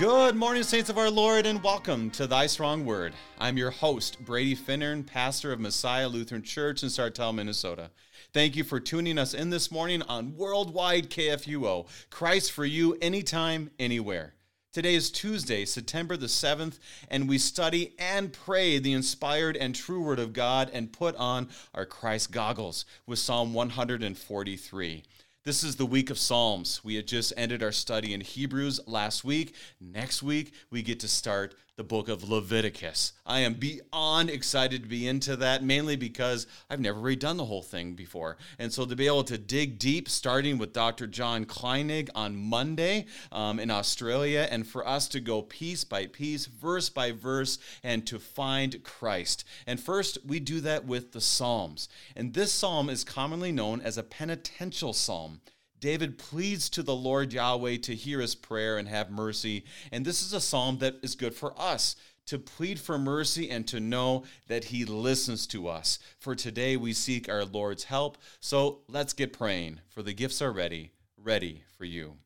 [0.00, 3.12] Good morning, saints of our Lord, and welcome to Thy Strong Word.
[3.38, 7.90] I'm your host, Brady Finnern, pastor of Messiah Lutheran Church in Sartell, Minnesota.
[8.32, 11.86] Thank you for tuning us in this morning on Worldwide KFUO.
[12.08, 14.32] Christ for you, anytime, anywhere.
[14.72, 16.78] Today is Tuesday, September the 7th,
[17.10, 21.50] and we study and pray the inspired and true Word of God and put on
[21.74, 25.02] our Christ goggles with Psalm 143.
[25.42, 26.84] This is the week of Psalms.
[26.84, 29.54] We had just ended our study in Hebrews last week.
[29.80, 33.14] Next week, we get to start the book of Leviticus.
[33.24, 37.46] I am beyond excited to be into that, mainly because I've never really done the
[37.46, 38.36] whole thing before.
[38.58, 41.06] And so to be able to dig deep, starting with Dr.
[41.06, 46.44] John Kleinig on Monday um, in Australia, and for us to go piece by piece,
[46.44, 49.44] verse by verse, and to find Christ.
[49.66, 51.88] And first, we do that with the Psalms.
[52.14, 55.40] And this psalm is commonly known as a penitential psalm.
[55.80, 59.64] David pleads to the Lord Yahweh to hear his prayer and have mercy.
[59.90, 63.66] And this is a psalm that is good for us to plead for mercy and
[63.66, 65.98] to know that he listens to us.
[66.18, 68.18] For today we seek our Lord's help.
[68.38, 72.18] So let's get praying, for the gifts are ready, ready for you.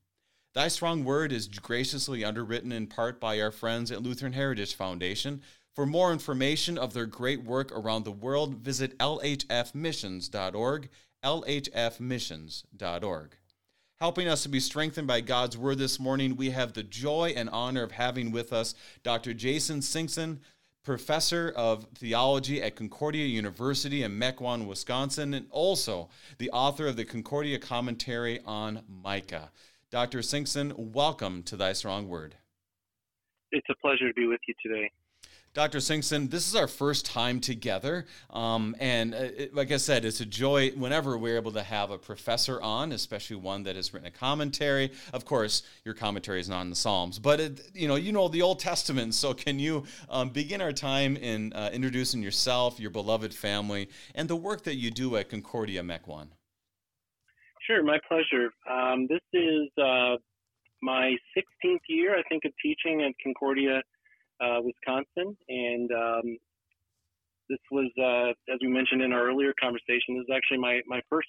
[0.53, 5.41] Thy Strong Word is graciously underwritten in part by our friends at Lutheran Heritage Foundation.
[5.75, 10.89] For more information of their great work around the world, visit lhfmissions.org,
[11.25, 13.37] lhfmissions.org.
[14.01, 17.49] Helping us to be strengthened by God's word this morning, we have the joy and
[17.51, 19.33] honor of having with us Dr.
[19.33, 20.41] Jason Soenksen,
[20.83, 27.05] professor of theology at Concordia University in Mequon, Wisconsin, and also the author of the
[27.05, 29.53] Concordia commentary on Micah.
[29.91, 30.19] Dr.
[30.19, 32.35] Soenksen, welcome to Thy Strong Word.
[33.53, 34.91] It's a pleasure to be with you today.
[35.55, 35.79] Dr.
[35.79, 38.07] Soenksen, this is our first time together.
[38.31, 41.93] Um, and uh, it, like I said, it's a joy whenever we're able to have
[41.93, 44.91] a professor on, especially one that has written a commentary.
[45.13, 48.27] Of course, your commentary is not in the Psalms, but it, you know, you know
[48.27, 49.15] the Old Testament.
[49.15, 54.29] So can you um, begin our time in uh, introducing yourself, your beloved family, and
[54.29, 56.27] the work that you do at Concordia Mequon?
[57.65, 58.51] Sure, my pleasure.
[58.69, 60.17] Um, this is uh,
[60.83, 63.83] my 16th year, I think, of teaching at Concordia
[64.41, 66.39] uh, Wisconsin, and um,
[67.49, 71.01] this was, uh, as we mentioned in our earlier conversation, this is actually my my
[71.11, 71.29] first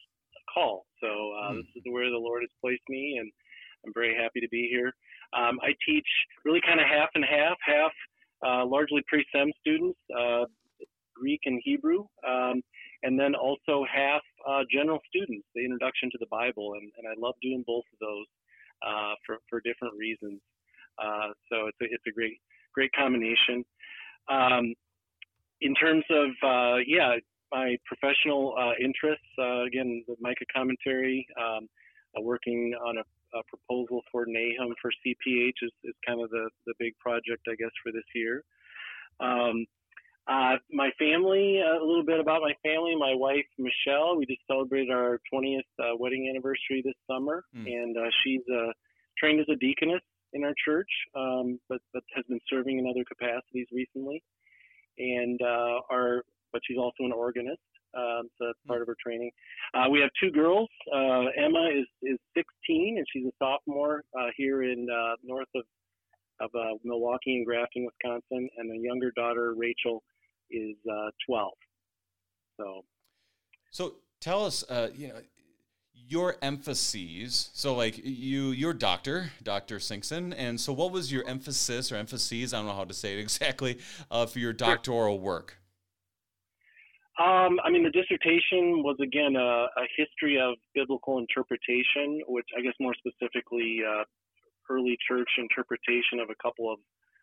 [0.53, 0.85] call.
[1.01, 1.57] So uh, mm.
[1.57, 3.31] this is where the Lord has placed me, and
[3.85, 4.93] I'm very happy to be here.
[5.37, 6.07] Um, I teach
[6.45, 7.91] really kind of half and half, half
[8.45, 10.45] uh, largely pre-sem students, uh,
[11.15, 12.61] Greek and Hebrew, um,
[13.03, 17.19] and then also half uh, general students, the introduction to the Bible, and, and I
[17.19, 18.27] love doing both of those
[18.85, 20.39] uh, for for different reasons.
[20.97, 22.39] Uh, so it's a, it's a great
[22.75, 23.63] great combination.
[24.29, 24.73] Um,
[25.61, 27.15] in terms of uh, yeah,
[27.51, 31.67] my professional uh, interests, uh, again, the Micah commentary, um,
[32.17, 36.49] uh, working on a, a, proposal for Nahum for CPH is, is, kind of the,
[36.65, 38.43] the big project, I guess, for this year.
[39.19, 39.65] Um,
[40.27, 42.95] uh, my family, a little bit about my family.
[42.95, 47.67] My wife, Michelle, we just celebrated our 20th uh, wedding anniversary this summer, mm.
[47.67, 48.41] and she's
[49.19, 50.01] trained as a deaconess
[50.33, 54.23] in our church, um, but, but has been serving in other capacities recently.
[54.97, 57.59] And uh, our, but she's also an organist,
[57.95, 59.31] um, so that's part of her training.
[59.73, 60.69] Uh, we have two girls.
[60.93, 65.63] Uh, Emma is is 16 and she's a sophomore uh, here in uh, north of
[66.41, 70.03] of uh, Milwaukee and Grafton, Wisconsin, and the younger daughter, Rachel,
[70.51, 70.75] is
[71.25, 71.53] 12.
[72.59, 72.81] So,
[73.71, 74.61] so tell us,
[74.95, 75.15] you know
[76.07, 81.91] your emphases so like you you're doctor dr soenksen and so what was your emphasis
[81.91, 83.79] or emphases i don't know how to say it exactly
[84.11, 85.57] uh, for your doctoral work
[87.17, 92.61] um, I mean, the dissertation was again a, a, history of biblical interpretation, which I
[92.61, 94.03] guess more specifically uh,
[94.69, 96.79] early church interpretation of a couple of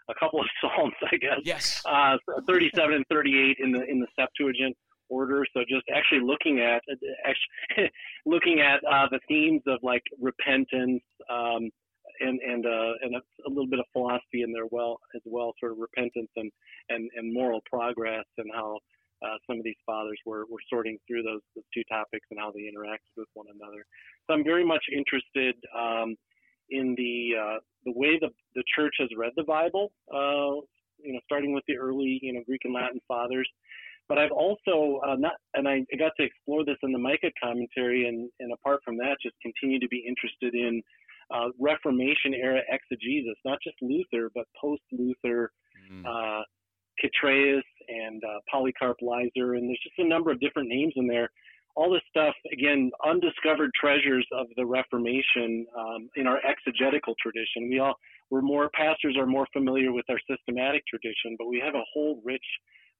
[0.08, 1.40] a couple of psalms, I guess.
[1.44, 1.82] Yes.
[1.84, 2.16] Uh,
[2.46, 4.74] 37 and 38 in the in the Septuagint
[5.08, 5.44] order.
[5.52, 6.82] So just actually looking at
[7.24, 7.90] actually
[8.26, 11.70] looking at uh, the themes of like repentance um,
[12.20, 15.52] and and uh, and a, a, little bit of philosophy in there well as well,
[15.60, 16.50] sort of repentance and
[16.88, 18.78] and, and moral progress and how
[19.22, 22.50] uh, some of these fathers were, were sorting through those, those two topics and how
[22.50, 23.86] they interacted with one another.
[24.26, 26.16] So I'm very much interested um,
[26.70, 29.92] in the uh, the way the the church has read the Bible.
[30.12, 30.62] Uh,
[30.98, 33.48] you know, starting with the early you know Greek and Latin fathers,
[34.08, 38.08] but I've also uh, not, and I got to explore this in the Micah commentary,
[38.08, 40.82] and, and apart from that, just continue to be interested in
[41.32, 45.50] uh, Reformation era exegesis, not just Luther, but post Luther,
[45.90, 46.04] mm.
[46.04, 46.42] uh,
[47.00, 51.30] Chytraeus and uh, Polycarp Leyser, and there's just a number of different names in there.
[51.74, 57.70] All this stuff, again, undiscovered treasures of the Reformation um, in our exegetical tradition.
[57.70, 57.94] We all
[58.30, 62.20] we're more pastors are more familiar with our systematic tradition, but we have a whole
[62.24, 62.44] rich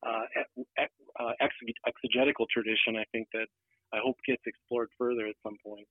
[0.07, 0.25] uh,
[1.21, 1.33] uh,
[1.87, 2.97] exegetical tradition.
[2.97, 3.47] I think that
[3.93, 5.87] I hope gets explored further at some point.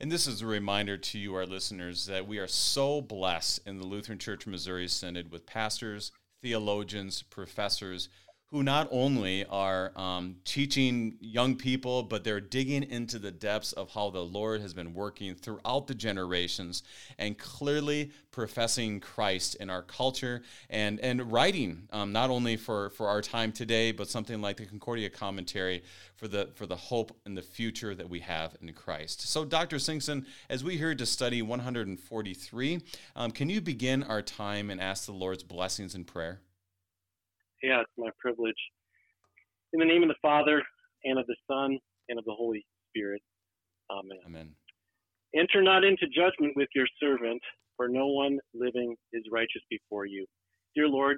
[0.00, 3.78] And this is a reminder to you, our listeners, that we are so blessed in
[3.78, 6.10] the Lutheran Church Missouri Synod with pastors,
[6.42, 8.08] theologians, professors
[8.54, 13.90] who not only are um, teaching young people, but they're digging into the depths of
[13.90, 16.84] how the Lord has been working throughout the generations
[17.18, 23.08] and clearly professing Christ in our culture and, and writing um, not only for, for
[23.08, 25.82] our time today, but something like the Concordia commentary
[26.14, 29.22] for the, for the hope and the future that we have in Christ.
[29.22, 29.78] So, Dr.
[29.78, 32.80] Soenksen, as we here to study 143,
[33.16, 36.38] um, can you begin our time and ask the Lord's blessings in prayer?
[37.64, 38.60] Yeah, it's my privilege.
[39.72, 40.62] In the name of the Father,
[41.04, 41.78] and of the Son,
[42.10, 43.22] and of the Holy Spirit.
[43.90, 44.18] Amen.
[44.26, 44.50] Amen.
[45.34, 47.40] Enter not into judgment with your servant,
[47.78, 50.26] for no one living is righteous before you.
[50.76, 51.16] Dear Lord,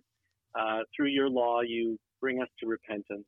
[0.57, 3.27] uh, through your law, you bring us to repentance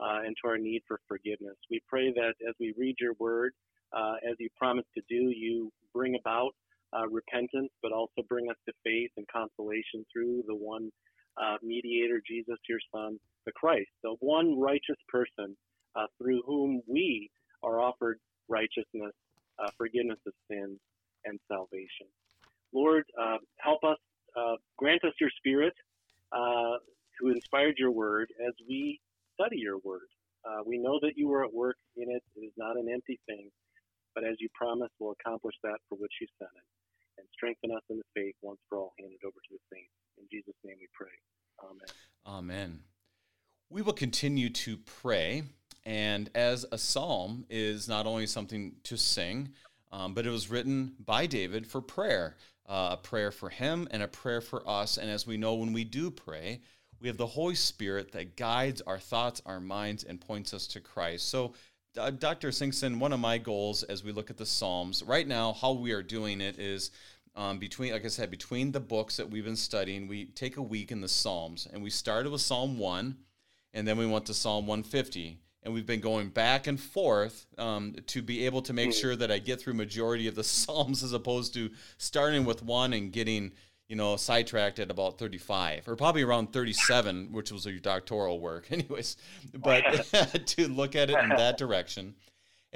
[0.00, 1.54] uh, and to our need for forgiveness.
[1.70, 3.52] We pray that as we read your word,
[3.96, 6.50] uh, as you promised to do, you bring about
[6.98, 10.90] uh, repentance, but also bring us to faith and consolation through the one
[11.42, 15.56] uh, mediator, Jesus, your Son, the Christ, the one righteous person
[15.94, 17.30] uh, through whom we
[17.62, 18.18] are offered
[18.48, 19.12] righteousness,
[19.58, 20.78] uh, forgiveness of sins,
[21.24, 22.06] and salvation.
[22.72, 23.98] Lord, uh, help us,
[24.36, 25.74] uh, grant us your Spirit
[26.32, 26.78] uh,
[27.18, 29.00] who inspired your word as we
[29.34, 30.08] study your word.
[30.64, 32.22] we know that you are at work in it.
[32.36, 33.50] It is not an empty thing,
[34.14, 36.66] but as you promised, we'll accomplish that for which you sent it
[37.18, 40.05] and strengthen us in the faith once for all handed over to the saints.
[40.18, 41.08] In Jesus' name we pray.
[41.62, 41.86] Amen.
[42.26, 42.80] Amen.
[43.70, 45.42] We will continue to pray,
[45.84, 49.50] and as a psalm is not only something to sing,
[49.92, 52.36] um, but it was written by David for prayer,
[52.68, 54.98] uh, a prayer for him and a prayer for us.
[54.98, 56.60] And as we know, when we do pray,
[57.00, 60.80] we have the Holy Spirit that guides our thoughts, our minds, and points us to
[60.80, 61.28] Christ.
[61.28, 61.54] So,
[61.98, 62.48] uh, Dr.
[62.48, 65.92] Soenksen, one of my goals as we look at the Psalms right now, how we
[65.92, 66.90] are doing it is
[67.36, 70.62] um, between, like I said, between the books that we've been studying, we take a
[70.62, 73.18] week in the Psalms, and we started with Psalm one,
[73.74, 77.94] and then we went to Psalm 150, and we've been going back and forth um,
[78.06, 79.00] to be able to make hmm.
[79.00, 82.92] sure that I get through majority of the Psalms as opposed to starting with one
[82.92, 83.52] and getting
[83.88, 88.66] you know, sidetracked at about 35 or probably around 37, which was your doctoral work,
[88.70, 89.16] anyways.
[89.54, 89.82] But
[90.46, 92.14] to look at it in that direction.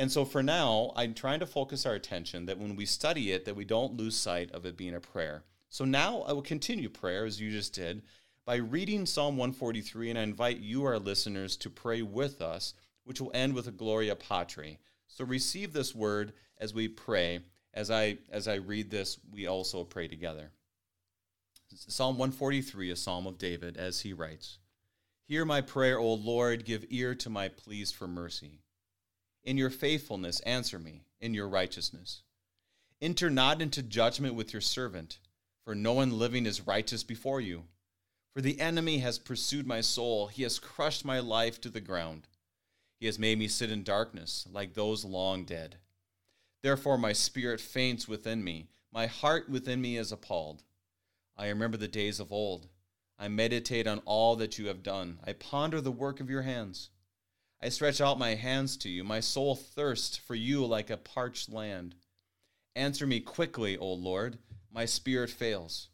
[0.01, 3.45] And so for now, I'm trying to focus our attention that when we study it,
[3.45, 5.45] that we don't lose sight of it being a prayer.
[5.69, 8.01] So now I will continue prayer as you just did
[8.47, 12.73] by reading Psalm 143, and I invite you, our listeners, to pray with us,
[13.05, 14.79] which will end with a Gloria Patri.
[15.07, 17.41] So receive this word as we pray.
[17.75, 20.51] As I as I read this, we also pray together.
[21.75, 24.61] Psalm 143, a psalm of David, as he writes
[25.27, 28.61] Hear my prayer, O Lord, give ear to my pleas for mercy.
[29.45, 32.23] In your faithfulness, answer me, in your righteousness.
[33.01, 35.19] Enter not into judgment with your servant,
[35.65, 37.65] for no one living is righteous before you.
[38.35, 42.29] For the enemy has pursued my soul, he has crushed my life to the ground.
[42.99, 45.77] He has made me sit in darkness, like those long dead.
[46.63, 50.63] Therefore, my spirit faints within me, my heart within me is appalled.
[51.37, 52.69] I remember the days of old.
[53.19, 55.19] I meditate on all that you have done.
[55.25, 56.91] I ponder the work of your hands.
[57.63, 59.05] I stretch out my hands to you.
[59.05, 61.95] My soul thirsts for you like a parched land.
[62.75, 64.39] Answer me quickly, O Lord.
[64.73, 65.89] My spirit fails.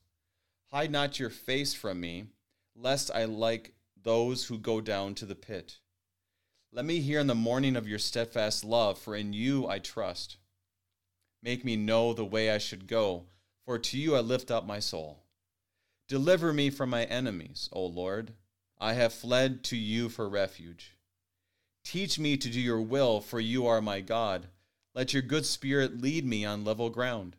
[0.71, 2.27] Hide not your face from me,
[2.77, 5.79] lest I like those who go down to the pit.
[6.73, 10.37] Let me hear in the morning of your steadfast love, for in you I trust.
[11.43, 13.25] Make me know the way I should go,
[13.65, 15.25] for to you I lift up my soul.
[16.07, 18.35] Deliver me from my enemies, O Lord.
[18.79, 20.96] I have fled to you for refuge.
[21.87, 24.49] Teach me to do your will, for you are my God.
[24.93, 27.37] Let your good spirit lead me on level ground.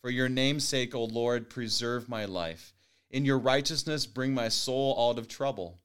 [0.00, 2.72] For your name's sake, O Lord, preserve my life.
[3.10, 5.78] In your righteousness, bring my soul out of trouble.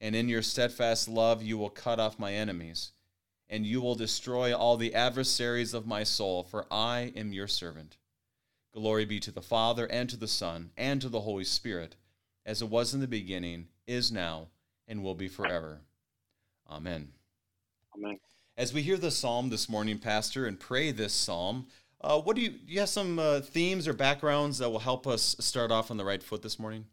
[0.00, 2.90] And in your steadfast love, you will cut off my enemies,
[3.48, 7.96] and you will destroy all the adversaries of my soul, for I am your servant.
[8.74, 11.94] Glory be to the Father, and to the Son, and to the Holy Spirit,
[12.44, 14.48] as it was in the beginning, is now,
[14.88, 15.82] and will be forever.
[16.68, 17.12] Amen.
[17.96, 18.18] Amen.
[18.56, 21.66] As we hear the psalm this morning, Pastor, and pray this psalm,
[22.02, 25.06] uh, what do you, do you have some uh, themes or backgrounds that will help
[25.06, 26.86] us start off on the right foot this morning?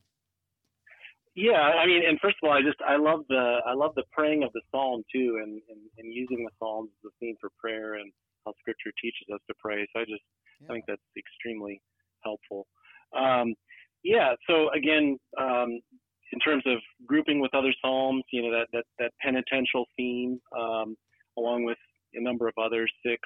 [1.35, 4.03] Yeah, I mean, and first of all, I just I love the I love the
[4.11, 7.51] praying of the psalm too, and and, and using the psalms as a theme for
[7.61, 8.11] prayer and
[8.43, 9.87] how Scripture teaches us to pray.
[9.93, 10.23] So I just
[10.61, 10.67] yeah.
[10.67, 11.79] I think that's extremely
[12.23, 12.65] helpful.
[13.15, 13.53] Um,
[14.03, 14.33] yeah.
[14.49, 15.79] So again, um,
[16.33, 20.95] in terms of grouping with other psalms, you know that that, that penitential theme, um,
[21.37, 21.77] along with
[22.13, 23.21] a number of others, six,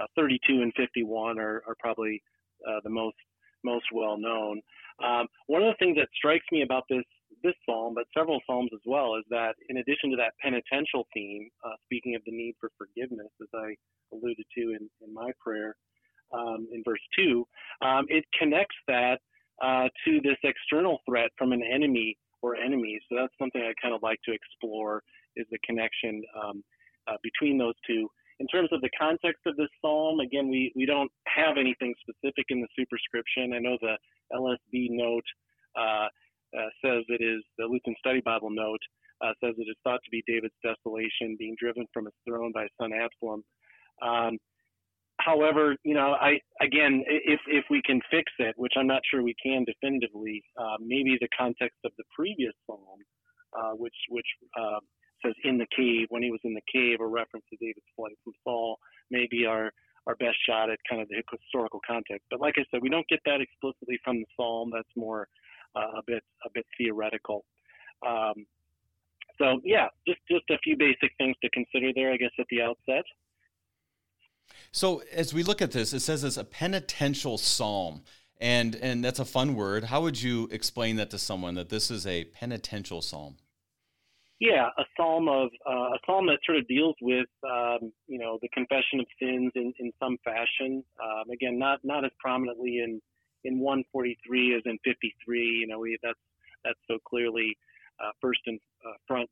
[0.00, 2.22] uh, 32, and 51 are, are probably
[2.68, 3.16] uh, the most
[3.64, 4.60] most well known.
[5.04, 7.04] Um, one of the things that strikes me about this
[7.42, 11.48] this psalm, but several psalms as well, is that in addition to that penitential theme,
[11.64, 13.74] uh, speaking of the need for forgiveness, as I
[14.12, 15.76] alluded to in, in my prayer
[16.32, 17.46] um, in verse two,
[17.82, 19.20] um, it connects that
[19.62, 23.00] uh, to this external threat from an enemy or enemies.
[23.08, 25.02] So that's something I kind of like to explore
[25.36, 26.64] is the connection um,
[27.08, 28.08] uh, between those two.
[28.40, 32.46] In terms of the context of this psalm, again, we, we don't have anything specific
[32.48, 33.52] in the superscription.
[33.52, 33.96] I know the
[34.32, 35.28] LSB note
[35.76, 36.08] uh,
[36.56, 38.80] uh, says it is, the Lutheran Study Bible note
[39.20, 42.62] uh, says it is thought to be David's desolation, being driven from his throne by
[42.62, 43.44] his son Absalom.
[44.02, 44.38] Um,
[45.24, 49.22] however, you know, I again, if if we can fix it, which I'm not sure
[49.22, 53.00] we can definitively, uh, maybe the context of the previous psalm,
[53.56, 54.26] uh, which which
[54.58, 54.80] uh,
[55.24, 58.16] says in the cave when he was in the cave, a reference to David's flight
[58.24, 58.78] from Saul,
[59.10, 59.70] maybe our
[60.06, 62.26] our best shot at kind of the historical context.
[62.30, 64.70] But like I said, we don't get that explicitly from the psalm.
[64.72, 65.28] That's more
[65.76, 67.44] uh, a bit a bit theoretical.
[68.06, 68.46] Um,
[69.38, 72.62] so yeah, just just a few basic things to consider there, I guess, at the
[72.62, 73.04] outset.
[74.72, 78.02] So as we look at this, it says it's a penitential psalm.
[78.40, 79.84] And and that's a fun word.
[79.84, 83.36] How would you explain that to someone that this is a penitential psalm?
[84.38, 88.38] Yeah, a psalm of uh, a psalm that sort of deals with um, you know
[88.40, 90.82] the confession of sins in, in some fashion.
[91.02, 93.02] Um, again, not not as prominently in
[93.44, 95.40] in 143 as in 53.
[95.60, 96.18] You know, we, that's
[96.64, 97.58] that's so clearly
[98.02, 99.28] uh, first and uh, front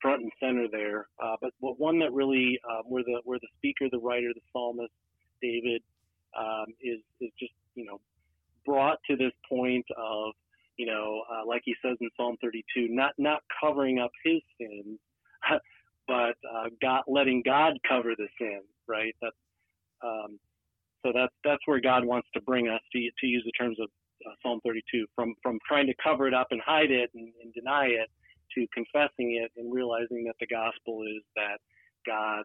[0.00, 1.08] front and center there.
[1.22, 4.92] Uh, but, one that really, uh, where the where the speaker, the writer, the psalmist,
[5.42, 5.82] David,
[6.38, 8.00] um, is is just you know
[8.66, 10.32] brought to this point of
[10.80, 14.98] you know, uh, like he says in Psalm 32, not not covering up his sins,
[16.08, 18.62] but uh, God letting God cover the sin.
[18.88, 19.14] Right.
[19.20, 19.36] That's
[20.02, 20.40] um,
[21.04, 23.90] so that's that's where God wants to bring us to to use the terms of
[24.26, 27.52] uh, Psalm 32 from from trying to cover it up and hide it and, and
[27.52, 28.08] deny it
[28.54, 31.58] to confessing it and realizing that the gospel is that
[32.06, 32.44] God,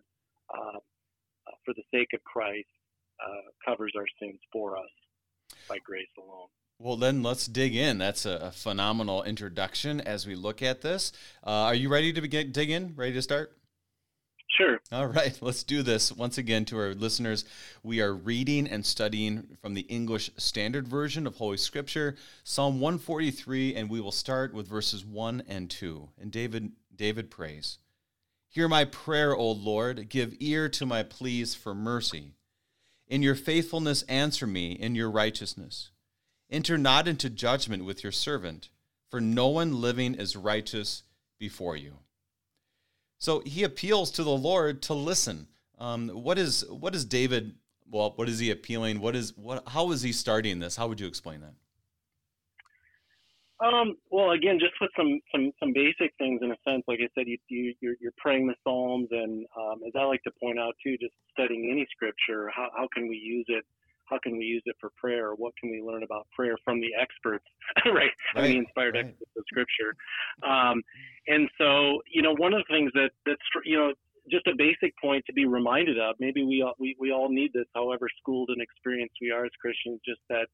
[0.53, 2.67] uh, uh, for the sake of Christ,
[3.24, 4.91] uh, covers our sins for us
[5.69, 6.47] by grace alone.
[6.77, 7.97] Well, then let's dig in.
[7.97, 11.13] That's a, a phenomenal introduction as we look at this.
[11.45, 12.93] Uh, are you ready to begin, dig in?
[12.95, 13.55] Ready to start?
[14.55, 14.79] Sure.
[14.91, 16.12] All right, let's do this.
[16.12, 17.43] Once again, to our listeners,
[17.83, 23.75] we are reading and studying from the English Standard Version of Holy Scripture, Psalm 143,
[23.75, 26.09] and we will start with verses 1 and 2.
[26.21, 27.79] And David, David prays
[28.47, 32.31] Hear my prayer, O Lord, give ear to my pleas for mercy.
[33.07, 35.89] In your faithfulness, answer me in your righteousness.
[36.50, 38.69] Enter not into judgment with your servant,
[39.09, 41.03] for no one living is righteous
[41.38, 41.97] before you.
[43.17, 45.48] So he appeals to the Lord to listen.
[45.77, 47.55] Um, what is what is David?
[47.89, 49.00] Well, what is he appealing?
[49.00, 49.63] What is what?
[49.67, 50.75] How is he starting this?
[50.75, 51.53] How would you explain that?
[53.63, 57.07] Um, well, again, just with some, some, some basic things in a sense, like I
[57.15, 60.60] said, you, you, you're, you're praying the Psalms, and um, as I like to point
[60.60, 63.63] out too, just studying any scripture, how, how can we use it
[64.09, 65.33] how can we use it for prayer?
[65.33, 67.45] What can we learn about prayer from the experts,
[67.85, 67.93] right?
[67.93, 68.12] right.
[68.35, 69.05] I mean, the inspired right.
[69.05, 69.95] experts of Scripture.
[70.47, 70.81] Um,
[71.27, 73.93] and so, you know, one of the things that that's you know
[74.31, 76.15] just a basic point to be reminded of.
[76.19, 79.51] Maybe we all, we we all need this, however schooled and experienced we are as
[79.62, 80.00] Christians.
[80.05, 80.47] Just that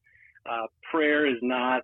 [0.48, 1.82] uh, prayer is not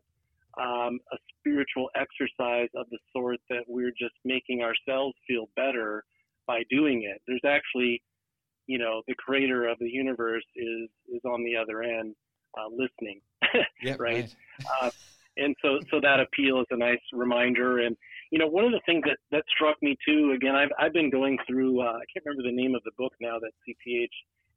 [0.60, 6.04] um, a spiritual exercise of the sort that we're just making ourselves feel better
[6.46, 7.22] by doing it.
[7.26, 8.02] There's actually
[8.68, 12.14] you know the creator of the universe is is on the other end
[12.56, 13.20] uh, listening.
[13.84, 14.34] Right, right.
[14.82, 14.90] Uh,
[15.36, 17.80] and so so that appeal is a nice reminder.
[17.80, 17.96] And
[18.30, 21.08] you know one of the things that that struck me too again i've i've been
[21.08, 24.10] going through uh, i can't remember the name of the book now that cph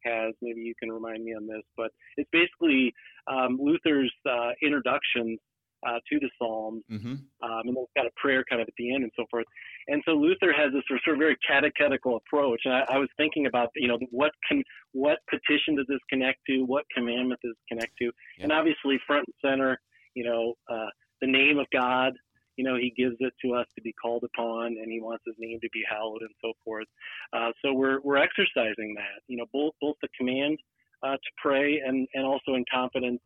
[0.04, 0.34] has.
[0.42, 1.64] Maybe you can remind me on this.
[1.78, 2.94] But it's basically
[3.28, 5.40] um, luther's uh, introductions
[5.88, 7.14] uh, to the Psalms, mm-hmm.
[7.42, 9.46] um, and then it's got a prayer kind of at the end and so forth.
[9.88, 12.62] And so Luther has this sort of very catechetical approach.
[12.66, 16.40] And I, I was thinking about, you know, what can what petition does this connect
[16.48, 16.64] to?
[16.64, 18.12] What commandment does this connect to?
[18.40, 19.80] And obviously, front and center,
[20.14, 20.90] you know, uh,
[21.22, 22.14] the name of God.
[22.58, 25.36] You know, He gives it to us to be called upon, and He wants His
[25.40, 26.86] name to be hallowed, and so forth.
[27.34, 29.24] Uh, so we're we're exercising that.
[29.28, 30.60] You know, both both the command
[31.02, 33.22] uh, to pray and and also in confidence,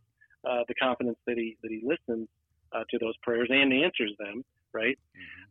[0.47, 2.29] uh, the confidence that He that He listens
[2.75, 4.43] uh, to those prayers and answers them.
[4.73, 4.97] Right.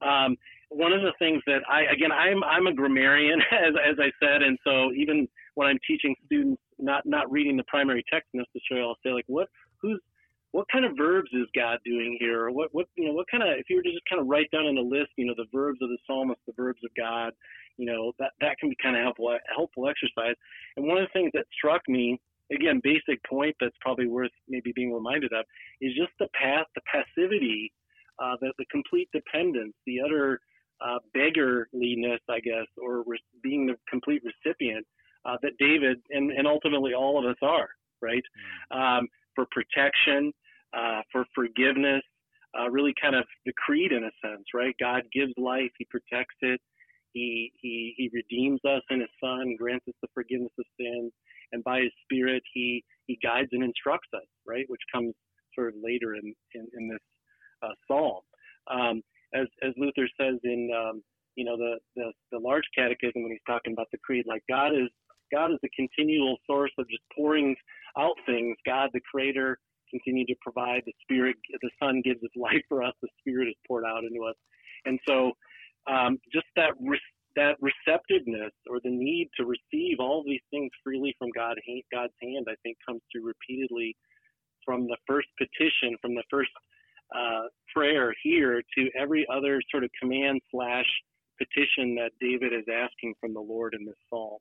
[0.03, 0.09] Mm-hmm.
[0.09, 0.37] Um,
[0.69, 4.43] one of the things that I again I'm I'm a grammarian as as I said,
[4.43, 8.99] and so even when I'm teaching students not not reading the primary text necessarily, I'll
[9.05, 9.49] say like what
[9.81, 10.01] who's
[10.55, 12.47] what kind of verbs is God doing here?
[12.47, 14.29] Or what, what, you know, what kind of, if you were to just kind of
[14.29, 16.91] write down in a list, you know, the verbs of the psalmist, the verbs of
[16.97, 17.33] God,
[17.77, 20.37] you know, that, that can be kind of helpful, helpful exercise.
[20.77, 22.21] And one of the things that struck me,
[22.53, 25.45] again, basic point that's probably worth maybe being reminded of
[25.81, 27.73] is just the path, the passivity,
[28.23, 30.41] uh, the, the complete dependence, the utter
[30.85, 34.87] uh, beggarliness, I guess, or re- being the complete recipient
[35.25, 37.69] uh, that David and, and ultimately all of us are,
[38.03, 38.23] right?
[38.73, 38.99] Mm.
[38.99, 40.33] Um, for protection,
[40.77, 42.03] uh, for forgiveness,
[42.59, 44.75] uh, really kind of the creed in a sense, right?
[44.79, 46.61] God gives life, He protects it,
[47.13, 51.13] He He He redeems us in His Son, grants us the forgiveness of sins,
[51.55, 54.67] and by His Spirit He He guides and instructs us, right?
[54.69, 55.15] Which comes
[55.55, 57.05] sort of later in in, in this
[57.63, 58.21] uh, psalm.
[58.71, 59.03] Um,
[59.35, 61.03] as as Luther says in um,
[61.37, 64.73] you know the, the the large catechism when he's talking about the creed, like God
[64.73, 64.91] is
[65.33, 67.57] God is a continual source of just pouring
[67.99, 68.57] out things.
[68.67, 69.59] God, the Creator,
[69.91, 70.83] continue to provide.
[70.87, 72.95] The Spirit, the Son gives us life for us.
[73.03, 74.37] The Spirit is poured out into us,
[74.85, 75.33] and so
[75.91, 76.73] um, just that
[77.37, 81.57] that receptiveness or the need to receive all these things freely from God,
[81.93, 83.97] God's hand, I think, comes through repeatedly
[84.65, 86.51] from the first petition, from the first
[87.15, 90.87] uh, prayer here to every other sort of command slash
[91.39, 94.39] petition that David is asking from the Lord in this psalm.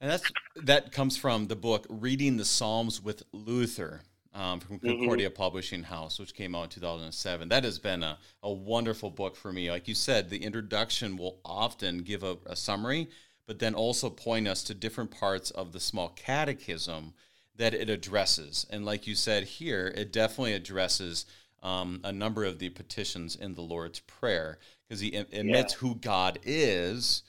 [0.00, 0.30] And that's
[0.62, 4.02] that comes from the book Reading the Psalms with Luther
[4.34, 4.88] um, from mm-hmm.
[4.88, 5.36] Concordia mm-hmm.
[5.36, 7.48] Publishing House, which came out in 2007.
[7.48, 9.70] That has been a, a wonderful book for me.
[9.70, 13.08] Like you said, the introduction will often give a, a summary,
[13.46, 17.14] but then also point us to different parts of the small catechism
[17.56, 18.66] that it addresses.
[18.70, 21.26] And like you said here, it definitely addresses
[21.62, 25.78] um, a number of the petitions in the Lord's Prayer because he admits yeah.
[25.78, 27.22] who God is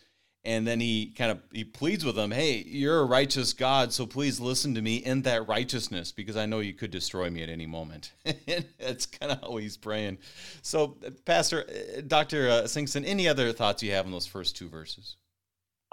[0.45, 4.05] and then he kind of he pleads with them hey you're a righteous god so
[4.05, 7.49] please listen to me in that righteousness because i know you could destroy me at
[7.49, 8.13] any moment.
[8.79, 10.19] That's kind of how he's praying.
[10.61, 14.69] So pastor uh, dr uh, soenksen any other thoughts you have on those first two
[14.69, 15.17] verses?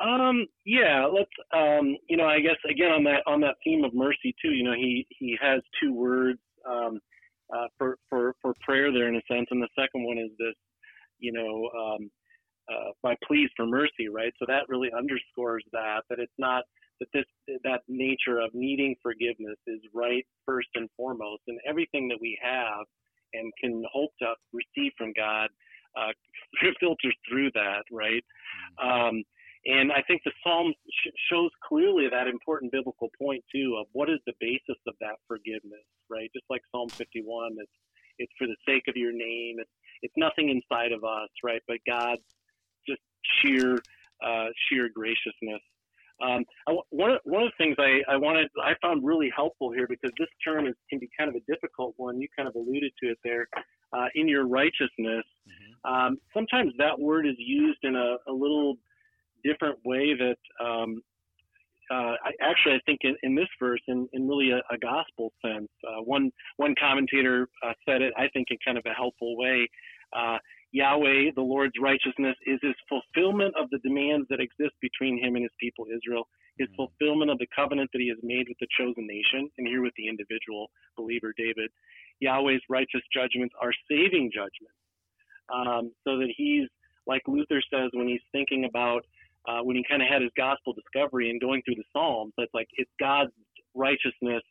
[0.03, 3.95] Um yeah let's um you know i guess again on that on that theme of
[3.95, 7.01] mercy too you know he he has two words um
[7.55, 10.55] uh, for for for prayer there in a sense and the second one is this
[11.19, 12.11] you know um
[12.70, 14.33] uh, my pleas for mercy, right?
[14.38, 16.64] So that really underscores that that it's not
[17.01, 22.18] that this that nature of needing forgiveness is right first and foremost, and everything that
[22.20, 22.87] we have
[23.35, 25.48] and can hope to receive from God
[25.96, 26.12] uh,
[26.81, 28.22] filters through that, right?
[28.81, 28.88] Mm-hmm.
[28.88, 29.22] Um,
[29.64, 34.11] and I think the Psalm sh- shows clearly that important biblical point too of what
[34.11, 36.31] is the basis of that forgiveness, right?
[36.35, 37.70] Just like Psalm 51, it's
[38.18, 39.57] it's for the sake of your name.
[39.59, 39.70] It's
[40.03, 41.62] it's nothing inside of us, right?
[41.68, 42.22] But God's
[43.41, 43.79] sheer
[44.25, 45.61] uh, sheer graciousness.
[46.23, 49.73] Um, I, one of one of the things I, I wanted I found really helpful
[49.73, 52.21] here because this term is, can be kind of a difficult one.
[52.21, 53.49] You kind of alluded to it there.
[53.93, 55.93] Uh, in your righteousness, mm-hmm.
[55.93, 58.77] um, sometimes that word is used in a, a little
[59.45, 61.03] different way that um,
[61.91, 65.33] uh, I, actually I think in, in this verse in, in really a, a gospel
[65.45, 65.69] sense.
[65.87, 69.69] Uh, one one commentator uh, said it I think in kind of a helpful way.
[70.73, 75.45] Yahweh, the Lord's righteousness, is his fulfillment of the demands that exist between him and
[75.45, 76.27] his people Israel,
[76.59, 76.89] his mm-hmm.
[76.89, 79.93] fulfillment of the covenant that he has made with the chosen nation, and here with
[79.97, 81.71] the individual believer David.
[82.21, 84.81] Yahweh's righteous judgments are saving judgments.
[85.53, 86.69] Um, so that he's,
[87.07, 89.05] like Luther says, when he's thinking about,
[89.47, 92.55] uh, when he kind of had his gospel discovery and going through the Psalms, that's
[92.55, 93.33] like it's God's
[93.75, 94.43] righteousness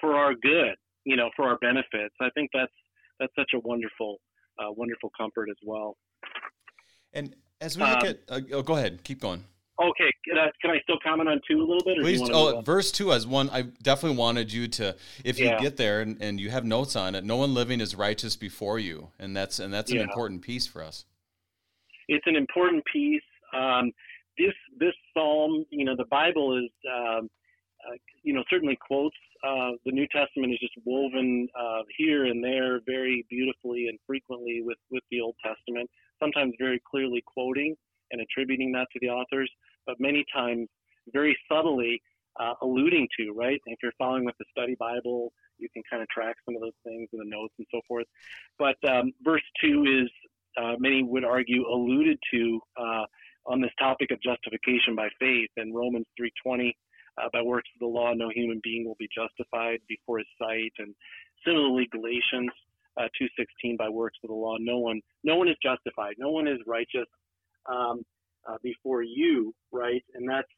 [0.00, 2.14] for our good, you know, for our benefits.
[2.20, 2.72] I think that's
[3.20, 4.18] that's such a wonderful
[4.58, 5.96] uh, wonderful comfort as well.
[7.12, 9.44] And as we look um, at, uh, oh, go ahead, keep going.
[9.82, 11.98] Okay, can I, can I, still comment on two a little bit?
[12.00, 12.20] Please.
[12.32, 13.50] Oh, verse two as one.
[13.50, 17.16] I definitely wanted you to, if you get there and, and, you have notes on
[17.16, 20.04] it, no one living is righteous before you, and that's and that's an yeah.
[20.04, 21.06] important piece for us.
[22.06, 23.22] It's an important piece.
[23.52, 23.90] Um,
[24.38, 27.28] this this psalm, you know, the Bible is, um,
[27.84, 32.42] uh, you know, certainly quotes uh, the New Testament is just woven uh, here and
[32.42, 37.76] there very beautifully and frequently with, with the Old Testament, sometimes very clearly quoting
[38.10, 39.50] and attributing that to the authors,
[39.86, 40.68] but many times
[41.12, 42.00] very subtly
[42.40, 43.60] uh, alluding to, right?
[43.66, 46.76] If you're following with the study Bible, you can kind of track some of those
[46.82, 48.06] things in the notes and so forth.
[48.58, 50.10] But um, verse 2 is,
[50.56, 53.04] uh, many would argue, alluded to uh,
[53.46, 56.72] on this topic of justification by faith in Romans 3.20
[57.18, 60.72] uh, by works of the law, no human being will be justified before his sight.
[60.78, 60.94] And
[61.46, 62.50] similarly, Galatians
[62.96, 66.46] uh, 2:16, by works of the law, no one, no one is justified, no one
[66.46, 67.08] is righteous
[67.66, 68.02] um,
[68.48, 70.04] uh, before you, right?
[70.14, 70.48] And that's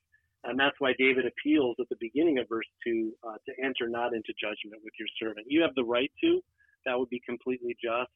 [0.44, 4.14] And that's why David appeals at the beginning of verse 2 uh, to enter not
[4.14, 5.46] into judgment with your servant.
[5.48, 6.40] You have the right to,
[6.84, 8.12] that would be completely just,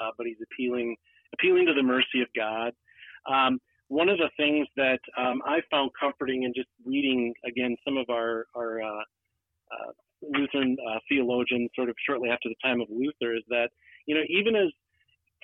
[0.00, 0.96] uh, but he's appealing
[1.34, 2.72] appealing to the mercy of God.
[3.30, 7.96] Um, one of the things that um, I found comforting in just reading again some
[7.96, 9.04] of our our uh,
[9.72, 13.68] uh, Lutheran uh, theologians, sort of shortly after the time of Luther, is that
[14.06, 14.68] you know even as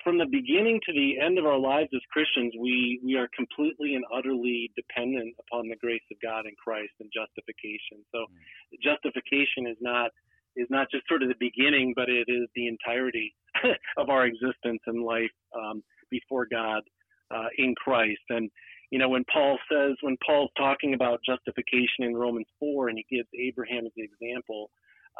[0.03, 3.95] from the beginning to the end of our lives as Christians, we we are completely
[3.95, 8.05] and utterly dependent upon the grace of God in Christ and justification.
[8.13, 8.77] So, mm.
[8.83, 10.11] justification is not
[10.55, 13.35] is not just sort of the beginning, but it is the entirety
[13.97, 16.83] of our existence and life um, before God
[17.33, 18.21] uh, in Christ.
[18.29, 18.49] And
[18.91, 23.17] you know, when Paul says, when Paul's talking about justification in Romans 4, and he
[23.17, 24.69] gives Abraham as the example,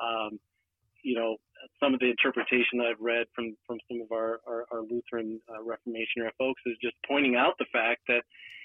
[0.02, 0.40] um,
[1.04, 1.38] you know,
[1.80, 5.40] some of the interpretation that I've read from from some of our our, our Lutheran
[5.50, 8.24] uh, Reformation folks is just pointing out the fact that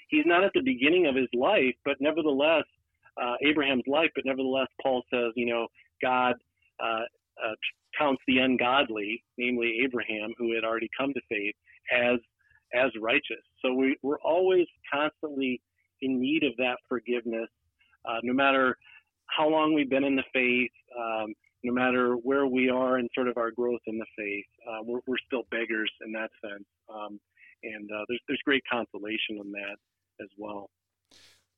[0.09, 2.65] he's not at the beginning of his life, but nevertheless,
[3.21, 5.67] uh, Abraham's life, but nevertheless, Paul says, you know,
[6.01, 6.35] God
[6.79, 7.05] uh,
[7.43, 7.55] uh,
[7.97, 11.55] counts the ungodly, namely Abraham, who had already come to faith,
[11.91, 12.19] as
[12.73, 13.43] as righteous.
[13.63, 15.61] So we, we're always constantly
[16.01, 17.49] in need of that forgiveness,
[18.05, 18.77] uh, no matter
[19.27, 23.27] how long we've been in the faith, um, no matter where we are in sort
[23.27, 24.45] of our growth in the faith.
[24.67, 26.65] Uh, we're, we're still beggars in that sense.
[26.93, 27.19] Um,
[27.63, 29.77] and uh, there's, there's great consolation in that
[30.21, 30.69] as well.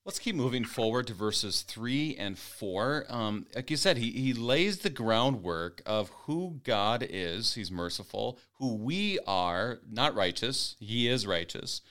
[0.05, 3.05] Let's keep moving forward to verses three and four.
[3.07, 7.53] Um, like you said, he, he lays the groundwork of who God is.
[7.53, 8.37] He's merciful.
[8.55, 10.75] Who we are, not righteous.
[10.77, 11.81] He is righteous.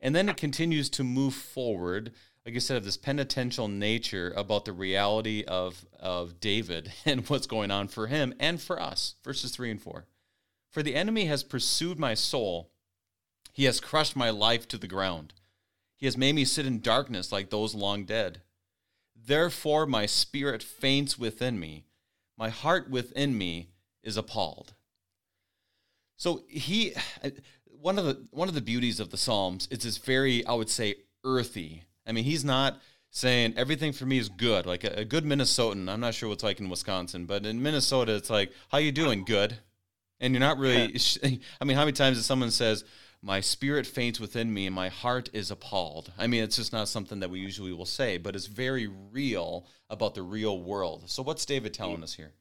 [0.00, 2.12] And then it continues to move forward,
[2.46, 7.46] like you said, of this penitential nature about the reality of, of David and what's
[7.46, 9.16] going on for him and for us.
[9.22, 10.06] Verses three and four.
[10.70, 12.70] For the enemy has pursued my soul,
[13.52, 15.34] he has crushed my life to the ground.
[15.98, 18.40] He has made me sit in darkness like those long dead.
[19.14, 21.84] Therefore, my spirit faints within me.
[22.38, 23.70] My heart within me
[24.04, 24.74] is appalled.
[26.16, 26.94] So he,
[27.64, 30.70] one of the one of the beauties of the Psalms is this very, I would
[30.70, 31.82] say, earthy.
[32.06, 32.80] I mean, he's not
[33.10, 34.66] saying everything for me is good.
[34.66, 38.14] Like a, a good Minnesotan, I'm not sure what's like in Wisconsin, but in Minnesota,
[38.14, 39.24] it's like, how you doing?
[39.24, 39.58] Good.
[40.20, 40.96] And you're not really.
[41.60, 42.84] I mean, how many times does someone says,
[43.22, 46.12] my spirit faints within me and my heart is appalled.
[46.16, 49.66] I mean, it's just not something that we usually will say, but it's very real
[49.90, 51.10] about the real world.
[51.10, 52.04] So, what's David telling mm.
[52.04, 52.32] us here?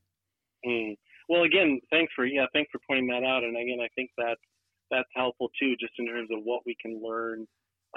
[0.66, 0.96] Mm.
[1.30, 3.44] Well, again, thanks for yeah, thanks for pointing that out.
[3.44, 4.38] And again, I think that
[4.92, 7.46] that's helpful too, just in terms of what we can learn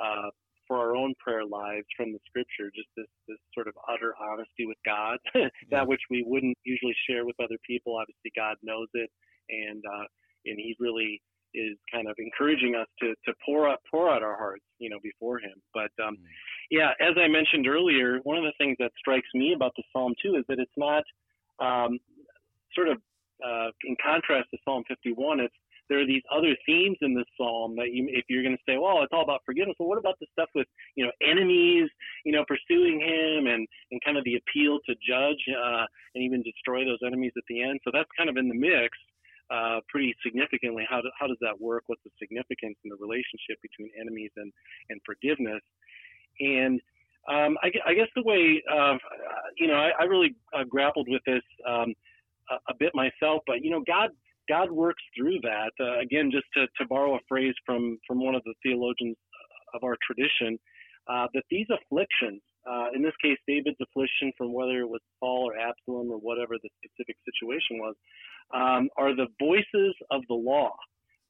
[0.01, 0.31] uh,
[0.66, 2.73] for our own prayer lives from the Scripture.
[2.75, 5.83] Just this this sort of utter honesty with God, that yeah.
[5.83, 7.97] which we wouldn't usually share with other people.
[7.97, 9.11] Obviously, God knows it,
[9.49, 10.07] and uh,
[10.47, 11.21] and He really
[11.54, 14.98] is kind of encouraging us to to pour out pour out our hearts, you know,
[15.02, 15.54] before Him.
[15.74, 16.24] But um, mm.
[16.70, 20.14] yeah, as I mentioned earlier, one of the things that strikes me about the Psalm
[20.22, 21.04] too is that it's not
[21.60, 21.98] um,
[22.74, 22.98] sort of
[23.44, 25.40] uh, in contrast to Psalm 51.
[25.40, 25.54] It's
[25.90, 28.78] there are these other themes in this psalm that you, if you're going to say,
[28.78, 29.74] well, it's all about forgiveness.
[29.78, 31.90] Well, what about the stuff with, you know, enemies,
[32.24, 35.84] you know, pursuing him and, and kind of the appeal to judge uh,
[36.14, 37.80] and even destroy those enemies at the end?
[37.82, 38.96] So that's kind of in the mix
[39.50, 40.84] uh, pretty significantly.
[40.88, 41.84] How, do, how does that work?
[41.86, 44.52] What's the significance in the relationship between enemies and,
[44.88, 45.62] and forgiveness?
[46.40, 46.80] And
[47.28, 48.96] um, I, I, guess the way, uh,
[49.56, 51.94] you know, I, I really uh, grappled with this um,
[52.50, 54.10] a, a, bit myself, but, you know, God
[54.48, 55.70] God works through that.
[55.78, 59.16] Uh, again, just to, to borrow a phrase from, from one of the theologians
[59.74, 60.58] of our tradition,
[61.08, 65.51] uh, that these afflictions, uh, in this case, David's affliction from whether it was Paul
[65.51, 67.94] or Absalom or whatever the specific situation was,
[68.53, 70.73] um, are the voices of the law,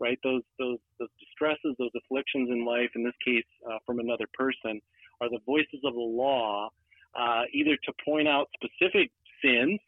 [0.00, 0.18] right?
[0.24, 4.80] Those, those, those distresses, those afflictions in life, in this case, uh, from another person,
[5.20, 6.70] are the voices of the law,
[7.14, 9.10] uh, either to point out specific
[9.44, 9.78] sins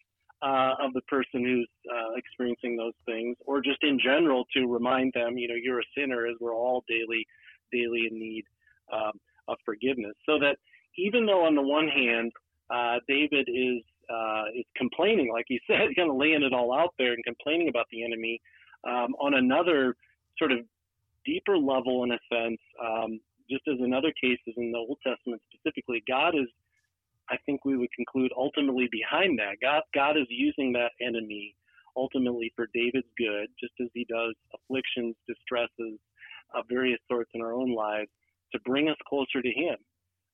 [0.42, 5.12] uh, of the person who's uh, experiencing those things, or just in general to remind
[5.14, 7.26] them, you know, you're a sinner, as we're all daily,
[7.72, 8.44] daily in need
[8.92, 9.12] um,
[9.48, 10.14] of forgiveness.
[10.26, 10.56] So that
[10.96, 12.32] even though on the one hand,
[12.70, 16.94] uh, David is uh, is complaining, like he said, kind of laying it all out
[16.98, 18.40] there and complaining about the enemy.
[18.84, 19.94] Um, on another
[20.38, 20.58] sort of
[21.24, 25.40] deeper level, in a sense, um, just as in other cases in the Old Testament
[25.52, 26.48] specifically, God is,
[27.30, 29.62] I think we would conclude, ultimately behind that.
[29.62, 31.54] God, God is using that enemy
[31.96, 35.98] ultimately for David's good, just as he does afflictions, distresses
[36.54, 38.10] of various sorts in our own lives,
[38.52, 39.76] to bring us closer to Him,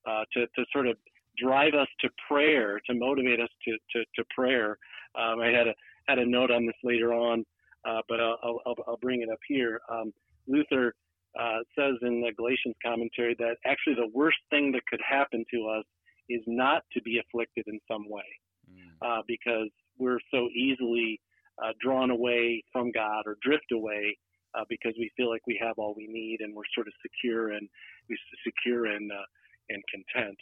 [0.08, 0.96] uh, to, to sort of
[1.36, 4.78] drive us to prayer, to motivate us to, to, to prayer.
[5.18, 5.74] Um, I had a
[6.08, 7.44] had a note on this later on,
[7.86, 9.78] uh, but I'll, I'll, I'll, bring it up here.
[9.92, 10.10] Um,
[10.46, 10.94] Luther
[11.38, 15.68] uh, says in the Galatians commentary that actually the worst thing that could happen to
[15.68, 15.84] us
[16.30, 18.24] is not to be afflicted in some way,
[18.72, 19.06] mm.
[19.06, 19.68] uh, because
[19.98, 21.20] we're so easily
[21.62, 24.16] uh, drawn away from God or drift away
[24.54, 27.52] uh, because we feel like we have all we need and we're sort of secure
[27.52, 27.68] and
[28.08, 29.24] we secure and uh,
[29.68, 30.38] and content.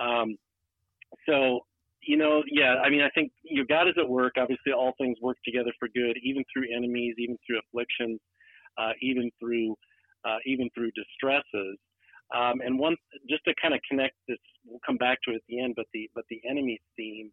[0.00, 0.36] Um,
[1.26, 1.60] so
[2.02, 3.30] you know, yeah, I mean, I think
[3.68, 4.34] God is at work.
[4.38, 8.20] Obviously, all things work together for good, even through enemies, even through afflictions,
[8.78, 9.76] uh, even through
[10.24, 11.78] uh, even through distresses.
[12.34, 12.96] Um, and one,
[13.28, 15.74] just to kind of connect this, we'll come back to it at the end.
[15.76, 17.30] But the but the enemy theme,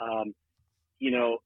[0.00, 0.32] um,
[1.00, 1.38] you know,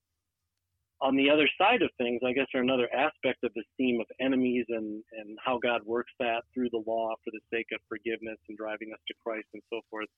[1.00, 4.06] on the other side of things, I guess, are another aspect of this theme of
[4.20, 8.38] enemies and, and how God works that through the law for the sake of forgiveness
[8.48, 10.08] and driving us to Christ and so forth,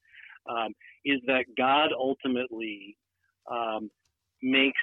[0.49, 0.73] um,
[1.05, 2.97] is that God ultimately
[3.51, 3.91] um,
[4.43, 4.81] makes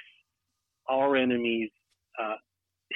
[0.88, 1.70] our enemies
[2.20, 2.36] uh,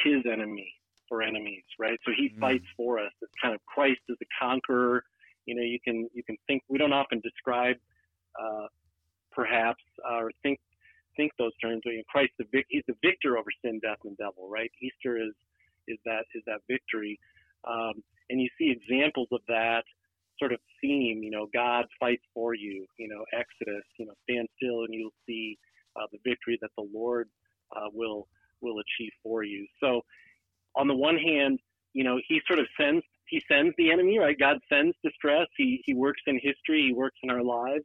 [0.05, 0.73] his enemy
[1.09, 1.99] for enemies, right?
[2.07, 2.41] So he mm.
[2.41, 3.13] fights for us.
[3.21, 5.05] It's kind of Christ as a conqueror.
[5.47, 7.77] You know, you can you can think we don't often describe
[8.41, 8.67] uh,
[9.33, 10.59] perhaps or think
[11.17, 11.83] think those terms.
[11.87, 14.71] I mean, Christ, the vic- he's the victor over sin, death, and devil, right?
[14.83, 15.33] Easter is
[15.89, 17.19] is that is that victory,
[17.69, 19.85] um, and you see examples of that
[20.39, 21.23] sort of theme.
[21.23, 22.87] You know, God fights for you.
[22.99, 23.85] You know, Exodus.
[23.99, 25.59] You know, stand still and you'll see
[25.97, 27.29] uh, the victory that the Lord
[27.77, 28.29] uh, will
[28.61, 29.67] will achieve for you.
[29.81, 30.03] So,
[30.77, 31.59] on the one hand,
[31.93, 34.39] you know, he sort of sends he sends the enemy, right?
[34.39, 35.49] God sends distress.
[35.57, 36.87] He he works in history.
[36.89, 37.85] He works in our lives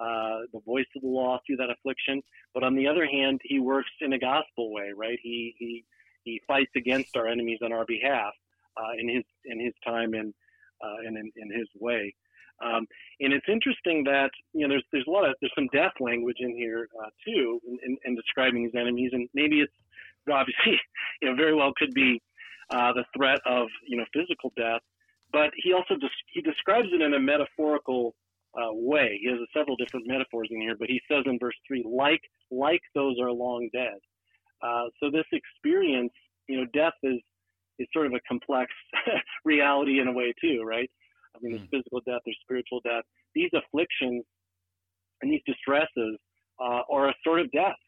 [0.00, 2.22] uh, the voice of the law through that affliction.
[2.54, 5.18] But on the other hand, he works in a gospel way, right?
[5.22, 5.84] He he
[6.24, 8.32] he fights against our enemies on our behalf
[8.76, 10.32] uh, in his in his time and
[10.82, 12.14] uh, and in, in his way.
[12.62, 12.86] Um,
[13.20, 16.36] and it's interesting that you know there's there's a lot of there's some death language
[16.40, 19.72] in here uh, too in, in, in, describing his enemies, and maybe it's
[20.30, 20.78] obviously
[21.22, 22.20] you know very well could be
[22.70, 24.80] uh, the threat of you know physical death,
[25.32, 28.14] but he also des- he describes it in a metaphorical
[28.54, 29.18] uh, way.
[29.22, 32.82] He has several different metaphors in here, but he says in verse three, like like
[32.94, 33.98] those are long dead.
[34.62, 36.12] Uh, so this experience,
[36.48, 37.20] you know, death is
[37.78, 38.70] is sort of a complex
[39.44, 40.90] reality in a way too, right?
[41.34, 41.70] I mean, there's mm.
[41.70, 43.04] physical death, there's spiritual death.
[43.34, 44.24] These afflictions
[45.22, 46.18] and these distresses
[46.60, 47.78] uh, are a sort of death.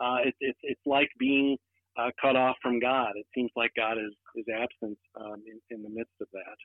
[0.00, 1.56] Uh, it's it's it's like being
[1.98, 3.12] uh, cut off from God.
[3.16, 6.56] It seems like God is is absent um, in, in the midst of that.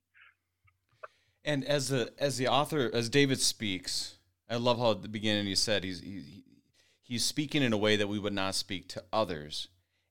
[1.43, 4.15] And as the as the author, as David speaks,
[4.49, 6.43] I love how at the beginning he said he's he,
[7.01, 9.67] he's speaking in a way that we would not speak to others.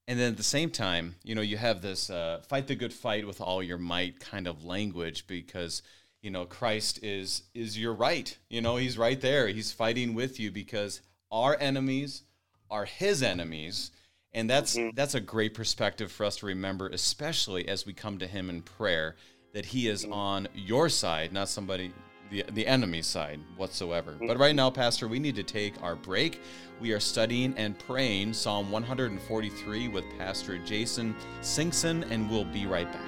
[0.07, 2.95] And then at the same time, you know, you have this uh, fight the good
[2.95, 5.83] fight with all your might kind of language because
[6.23, 8.37] you know Christ is is your right.
[8.49, 9.49] You know, he's right there.
[9.49, 12.23] He's fighting with you because our enemies
[12.71, 13.91] are his enemies.
[14.33, 14.95] And that's mm-hmm.
[14.95, 18.63] that's a great perspective for us to remember, especially as we come to him in
[18.63, 19.17] prayer
[19.59, 20.15] that he is mm.
[20.15, 21.93] on your side, not somebody
[22.31, 24.15] the, the enemy's side whatsoever.
[24.21, 24.39] But mm.
[24.39, 26.41] right now, Pastor, we need to take our break.
[26.79, 32.87] We are studying and praying Psalm 143 with Pastor Jason Soenksen, and we'll be right
[32.93, 33.03] back.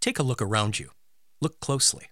[0.00, 0.92] Take a look around you.
[1.42, 2.11] Look closely.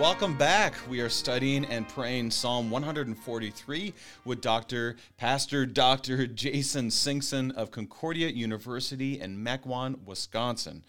[0.00, 0.72] Welcome back.
[0.88, 3.92] We are studying and praying Psalm 143
[4.24, 4.96] with Dr.
[5.18, 6.26] Pastor Dr.
[6.26, 10.84] Jason Soenksen of Concordia University in Mequon, Wisconsin.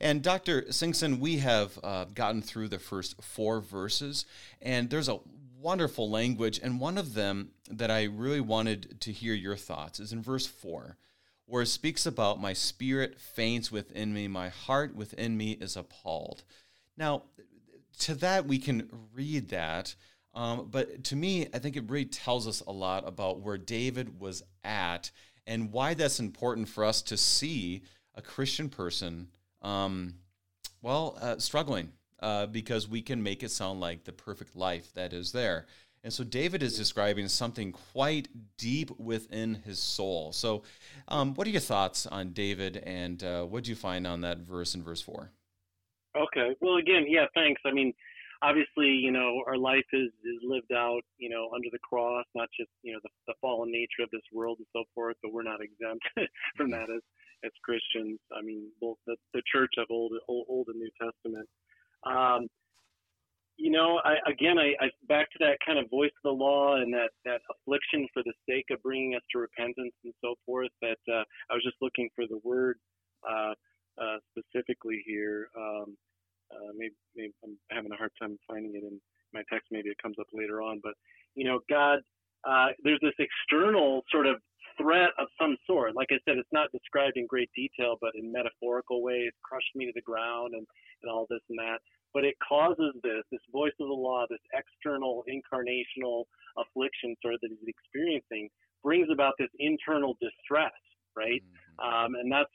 [0.00, 0.62] And Dr.
[0.62, 4.26] Soenksen, we have uh, gotten through the first four verses,
[4.60, 5.20] and there's a
[5.60, 10.12] wonderful language, and one of them that I really wanted to hear your thoughts is
[10.12, 10.96] in verse four,
[11.44, 16.42] where it speaks about my spirit faints within me, my heart within me is appalled.
[16.96, 17.22] Now,
[18.00, 19.94] to that, we can read that.
[20.34, 24.20] Um, but to me, I think it really tells us a lot about where David
[24.20, 25.10] was at
[25.46, 27.82] and why that's important for us to see
[28.14, 29.28] a Christian person,
[29.62, 30.14] um,
[30.82, 35.12] well, uh, struggling uh, because we can make it sound like the perfect life that
[35.12, 35.66] is there.
[36.02, 38.28] And so David is describing something quite
[38.58, 40.32] deep within his soul.
[40.32, 40.62] So,
[41.08, 44.38] um, what are your thoughts on David, and uh, what do you find on that
[44.38, 45.32] verse in verse four?
[46.16, 46.56] Okay.
[46.60, 47.60] Well, again, yeah, thanks.
[47.66, 47.92] I mean,
[48.42, 52.48] obviously, you know, our life is, is lived out, you know, under the cross, not
[52.58, 55.42] just, you know, the, the fallen nature of this world and so forth, but we're
[55.42, 56.04] not exempt
[56.56, 57.02] from that as,
[57.44, 58.18] as Christians.
[58.36, 61.48] I mean, both the, the church of Old, Old, Old and New Testament.
[62.04, 62.48] Um,
[63.58, 66.76] you know, I, again, I, I back to that kind of voice of the law
[66.76, 70.68] and that, that affliction for the sake of bringing us to repentance and so forth.
[70.82, 72.76] That uh, I was just looking for the word
[73.28, 73.54] uh,
[73.96, 75.48] uh, specifically here.
[75.56, 75.96] Um,
[76.52, 79.00] uh, maybe, maybe I'm having a hard time finding it in
[79.32, 79.68] my text.
[79.70, 80.80] Maybe it comes up later on.
[80.82, 80.94] But
[81.34, 82.00] you know, God,
[82.48, 84.36] uh, there's this external sort of
[84.78, 85.96] threat of some sort.
[85.96, 89.86] Like I said, it's not described in great detail, but in metaphorical ways, crushed me
[89.86, 90.66] to the ground and,
[91.02, 91.78] and all this and that.
[92.14, 96.24] But it causes this, this voice of the law, this external incarnational
[96.56, 98.48] affliction sort of that he's experiencing,
[98.82, 100.72] brings about this internal distress,
[101.16, 101.42] right?
[101.80, 102.04] Mm-hmm.
[102.06, 102.52] Um, and that's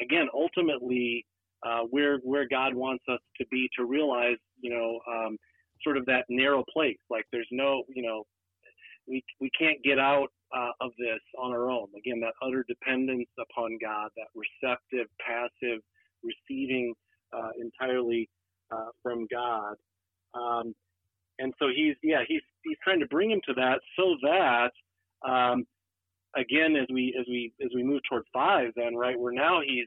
[0.00, 1.24] again ultimately
[1.66, 5.36] uh, where where God wants us to be to realize, you know, um,
[5.82, 6.98] sort of that narrow place.
[7.10, 8.24] Like there's no, you know,
[9.06, 11.88] we we can't get out uh, of this on our own.
[11.96, 15.80] Again, that utter dependence upon God, that receptive, passive,
[16.22, 16.94] receiving
[17.32, 18.28] uh, entirely
[18.70, 19.74] uh, from God.
[20.34, 20.74] Um,
[21.38, 24.70] and so he's yeah he's he's trying to bring him to that so that
[25.28, 25.64] um,
[26.36, 29.86] again as we as we as we move toward five then right where now he's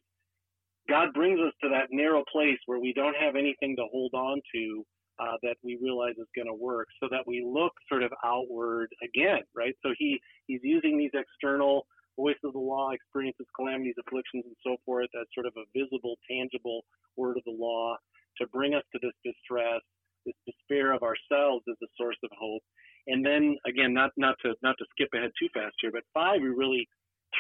[0.90, 4.42] God brings us to that narrow place where we don't have anything to hold on
[4.54, 4.86] to
[5.20, 8.90] uh, that we realize is going to work, so that we look sort of outward
[9.04, 9.76] again, right?
[9.84, 11.86] So he he's using these external
[12.18, 16.16] voice of the law, experiences, calamities, afflictions, and so forth as sort of a visible,
[16.30, 16.82] tangible
[17.16, 17.96] word of the law
[18.40, 19.82] to bring us to this distress,
[20.26, 22.64] this despair of ourselves as a source of hope.
[23.08, 26.42] And then again, not not to not to skip ahead too fast here, but five,
[26.42, 26.88] we're really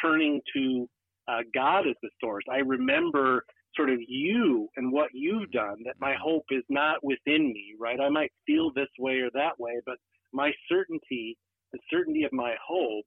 [0.01, 0.87] turning to
[1.27, 2.43] uh, God is the source.
[2.51, 3.43] I remember
[3.75, 7.99] sort of you and what you've done, that my hope is not within me, right?
[7.99, 9.95] I might feel this way or that way, but
[10.33, 11.37] my certainty,
[11.71, 13.05] the certainty of my hope,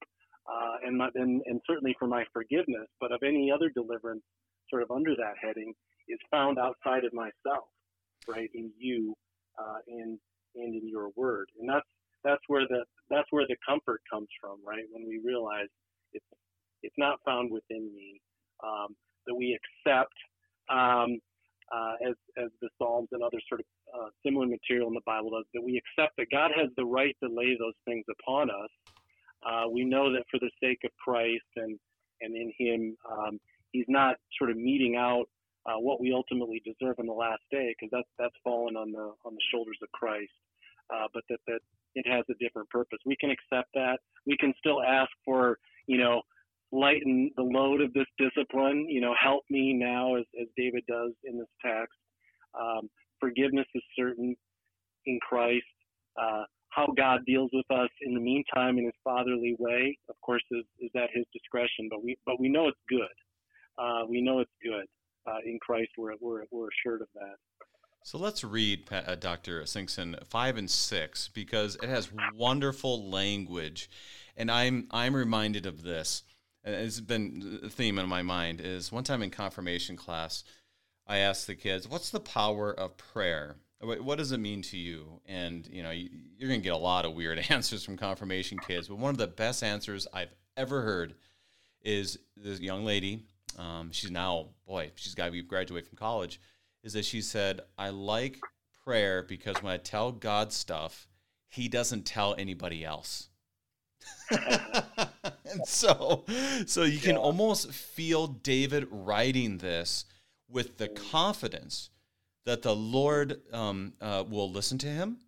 [0.50, 4.22] uh, and, my, and, and certainly for my forgiveness, but of any other deliverance
[4.70, 5.72] sort of under that heading,
[6.08, 7.68] is found outside of myself,
[8.28, 8.50] right?
[8.54, 9.14] In you,
[9.58, 10.18] uh, and
[10.56, 11.86] and in your word, and that's
[12.22, 14.84] that's where the that's where the comfort comes from, right?
[14.90, 15.68] When we realize
[16.12, 16.24] it's
[16.84, 18.20] it's not found within me,
[18.62, 18.94] um,
[19.26, 20.14] that we accept
[20.68, 21.18] um,
[21.72, 25.30] uh, as, as the Psalms and other sort of uh, similar material in the Bible
[25.30, 28.70] does, that we accept that God has the right to lay those things upon us.
[29.44, 31.78] Uh, we know that for the sake of Christ and,
[32.20, 33.40] and in Him, um,
[33.72, 35.26] He's not sort of meting out
[35.66, 39.12] uh, what we ultimately deserve in the last day, because that's that's fallen on the
[39.24, 40.30] on the shoulders of Christ.
[40.94, 41.60] Uh, but that that
[41.96, 42.98] it has a different purpose.
[43.04, 43.98] We can accept that.
[44.26, 46.22] We can still ask for you know
[46.72, 48.86] lighten the load of this discipline.
[48.88, 51.94] You know, help me now, as, as David does in this text.
[52.58, 52.88] Um,
[53.20, 54.36] forgiveness is certain
[55.06, 55.64] in Christ.
[56.20, 60.42] Uh, how God deals with us in the meantime in His fatherly way, of course,
[60.50, 61.88] is, is at His discretion.
[61.90, 63.14] But we but we know it's good.
[63.78, 64.86] Uh, we know it's good
[65.26, 65.90] uh, in Christ.
[65.96, 67.36] We're, we're we're assured of that.
[68.06, 69.62] So let's read, uh, Dr.
[69.62, 73.88] Soenksen, five and six, because it has wonderful language.
[74.36, 76.22] And I'm, I'm reminded of this
[76.64, 80.44] it's been a theme in my mind is one time in confirmation class
[81.06, 83.56] i asked the kids what's the power of prayer?
[83.80, 85.20] What does it mean to you?
[85.26, 88.88] And you know you're going to get a lot of weird answers from confirmation kids
[88.88, 91.14] but one of the best answers i've ever heard
[91.82, 93.22] is this young lady
[93.58, 96.40] um, she's now boy she's got to graduate from college
[96.82, 98.38] is that she said i like
[98.84, 101.06] prayer because when i tell god stuff
[101.48, 103.28] he doesn't tell anybody else
[104.30, 106.24] and so
[106.66, 107.20] so you can yeah.
[107.20, 110.04] almost feel David writing this
[110.48, 111.90] with the confidence
[112.46, 115.18] that the Lord um, uh, will listen to him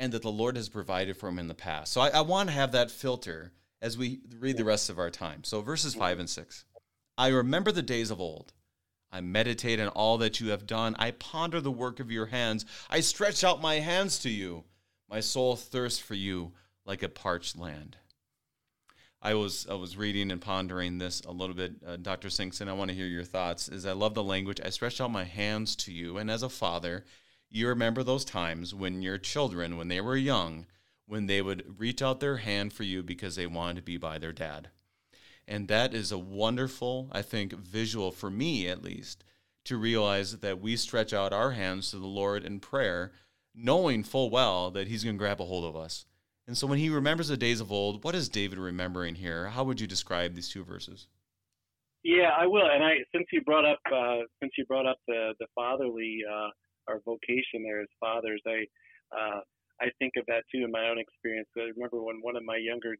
[0.00, 1.92] and that the Lord has provided for him in the past.
[1.92, 5.10] So I, I want to have that filter as we read the rest of our
[5.10, 5.44] time.
[5.44, 6.64] So verses five and six.
[7.16, 8.52] I remember the days of old.
[9.10, 10.94] I meditate on all that you have done.
[10.98, 12.66] I ponder the work of your hands.
[12.90, 14.64] I stretch out my hands to you.
[15.08, 16.52] My soul thirsts for you
[16.84, 17.96] like a parched land.
[19.20, 22.28] I was I was reading and pondering this a little bit, uh, Dr.
[22.28, 22.68] Soenksen.
[22.68, 23.68] I want to hear your thoughts.
[23.68, 24.60] Is I love the language.
[24.64, 27.04] I stretch out my hands to you, and as a father,
[27.50, 30.66] you remember those times when your children, when they were young,
[31.06, 34.18] when they would reach out their hand for you because they wanted to be by
[34.18, 34.68] their dad,
[35.48, 39.24] and that is a wonderful, I think, visual for me at least
[39.64, 43.12] to realize that we stretch out our hands to the Lord in prayer,
[43.52, 46.04] knowing full well that He's going to grab a hold of us
[46.48, 49.48] and so when he remembers the days of old, what is David remembering here?
[49.48, 51.06] How would you describe these two verses?
[52.02, 52.66] Yeah, I will.
[52.72, 56.48] And I since you brought up uh, since you brought up the the fatherly uh,
[56.88, 58.40] our vocation there as fathers.
[58.46, 58.64] I
[59.12, 59.40] uh,
[59.80, 61.48] I think of that too in my own experience.
[61.56, 62.96] I remember when one of my younger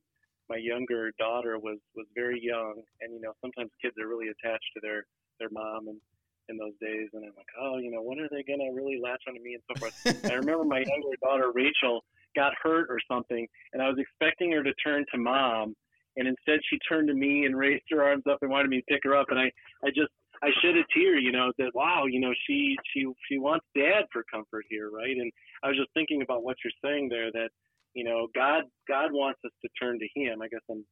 [0.51, 4.69] my younger daughter was was very young, and you know sometimes kids are really attached
[4.77, 5.09] to their
[5.41, 6.01] their mom and
[6.49, 9.21] in those days, and I'm like, oh, you know, when are they gonna really latch
[9.29, 9.97] onto me and so forth.
[10.33, 12.05] I remember my younger daughter Rachel
[12.39, 15.75] got hurt or something, and I was expecting her to turn to mom,
[16.17, 18.95] and instead she turned to me and raised her arms up and wanted me to
[18.95, 19.51] pick her up, and I
[19.85, 20.13] I just
[20.43, 24.05] I shed a tear, you know, that wow, you know, she she she wants dad
[24.13, 25.17] for comfort here, right?
[25.17, 25.33] And
[25.63, 27.51] I was just thinking about what you're saying there that
[27.95, 30.43] you know God God wants us to turn to Him.
[30.43, 30.85] I guess I'm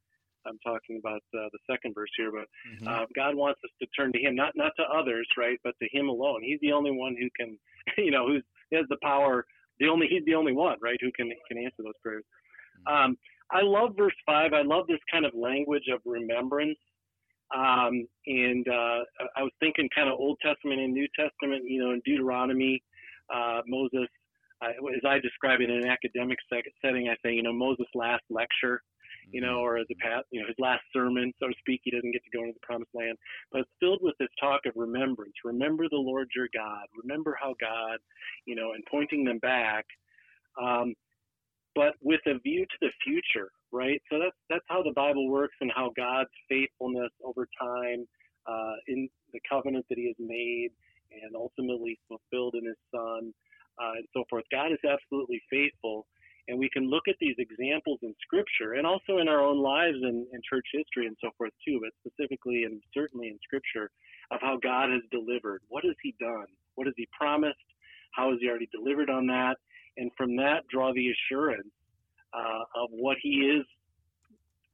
[0.46, 2.88] I'm talking about uh, the second verse here, but mm-hmm.
[2.88, 5.88] uh, God wants us to turn to Him, not not to others, right, but to
[5.96, 6.42] Him alone.
[6.42, 7.58] He's the only one who can,
[7.98, 8.42] you know, who's
[8.72, 9.44] has the power.
[9.80, 12.24] The only He's the only one, right, who can can answer those prayers.
[12.88, 13.04] Mm-hmm.
[13.04, 13.18] Um,
[13.50, 14.52] I love verse five.
[14.52, 16.78] I love this kind of language of remembrance.
[17.54, 19.00] Um, and uh,
[19.36, 21.62] I was thinking kind of Old Testament and New Testament.
[21.64, 22.82] You know, in Deuteronomy,
[23.32, 24.08] uh, Moses,
[24.62, 26.38] uh, as I describe it in an academic
[26.82, 28.82] setting, I say, you know, Moses' last lecture
[29.30, 31.80] you know, or as a pat, you know, his last sermon, so to speak.
[31.84, 33.16] He doesn't get to go into the promised land,
[33.50, 35.34] but it's filled with this talk of remembrance.
[35.44, 36.86] Remember the Lord your God.
[37.02, 37.98] Remember how God,
[38.46, 39.84] you know, and pointing them back,
[40.60, 40.94] um,
[41.74, 44.00] but with a view to the future, right?
[44.10, 48.06] So that's that's how the Bible works and how God's faithfulness over time
[48.46, 50.70] uh, in the covenant that He has made
[51.12, 53.32] and ultimately fulfilled in His Son.
[53.78, 54.44] Uh, and so forth.
[54.50, 56.06] God is absolutely faithful,
[56.48, 59.98] and we can look at these examples in Scripture and also in our own lives
[60.02, 63.90] and, church history and so forth too, but specifically and certainly in Scripture
[64.30, 65.60] of how God has delivered.
[65.68, 66.46] What has He done?
[66.76, 67.56] What has He promised?
[68.12, 69.56] How has He already delivered on that?
[69.96, 71.72] And from that, draw the assurance
[72.32, 73.64] uh, of what He is,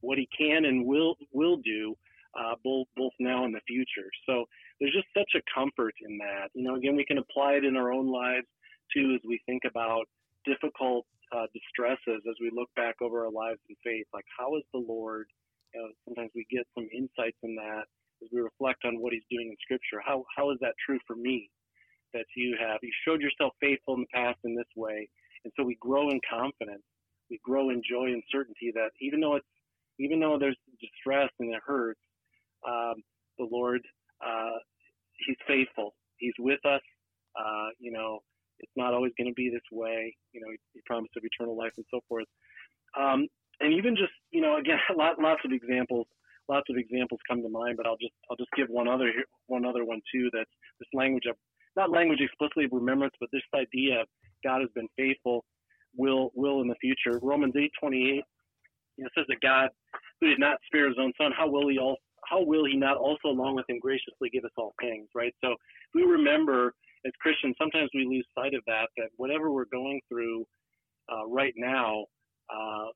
[0.01, 1.95] what He can and will will do,
[2.39, 4.09] uh, both both now and the future.
[4.27, 4.45] So
[4.79, 6.49] there's just such a comfort in that.
[6.53, 8.45] You know, again, we can apply it in our own lives
[8.93, 10.05] too as we think about
[10.45, 14.05] difficult uh, distresses as we look back over our lives in faith.
[14.13, 15.27] Like, how is the Lord?
[15.73, 17.85] You know, sometimes we get some insights in that
[18.21, 20.01] as we reflect on what He's doing in Scripture.
[20.05, 21.49] How how is that true for me?
[22.13, 25.09] That you have you showed yourself faithful in the past in this way,
[25.43, 26.83] and so we grow in confidence.
[27.29, 29.47] We grow in joy and certainty that even though it's
[29.99, 31.99] even though there's distress and it hurts,
[32.67, 33.01] um,
[33.39, 33.81] the Lord
[34.23, 34.59] uh,
[35.25, 35.95] He's faithful.
[36.17, 36.81] He's with us.
[37.37, 38.19] Uh, you know,
[38.63, 40.15] it's not always going to be this way.
[40.31, 42.25] You know, he, he promised of eternal life and so forth.
[42.97, 43.27] Um,
[43.59, 46.07] and even just, you know, again, lot, lots of examples,
[46.49, 49.11] lots of examples come to mind, but I'll just, I'll just give one other,
[49.47, 50.29] one other one too.
[50.33, 50.49] That's
[50.79, 51.35] this language of,
[51.75, 54.07] not language explicitly of remembrance, but this idea of
[54.43, 55.43] God has been faithful,
[55.95, 57.19] will, will in the future.
[57.21, 58.23] Romans 8, 28,
[58.97, 59.69] you know, says that God,
[60.21, 61.97] who did not spare his own son, how will he all,
[62.29, 65.33] how will he not also along with him graciously give us all things, right?
[65.43, 65.55] So
[65.93, 66.73] we remember
[67.05, 70.45] as Christians, sometimes we lose sight of that, that whatever we're going through
[71.11, 72.05] uh, right now
[72.49, 72.87] uh,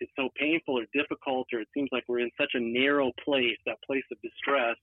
[0.00, 3.56] is so painful or difficult, or it seems like we're in such a narrow place,
[3.66, 4.76] that place of distress,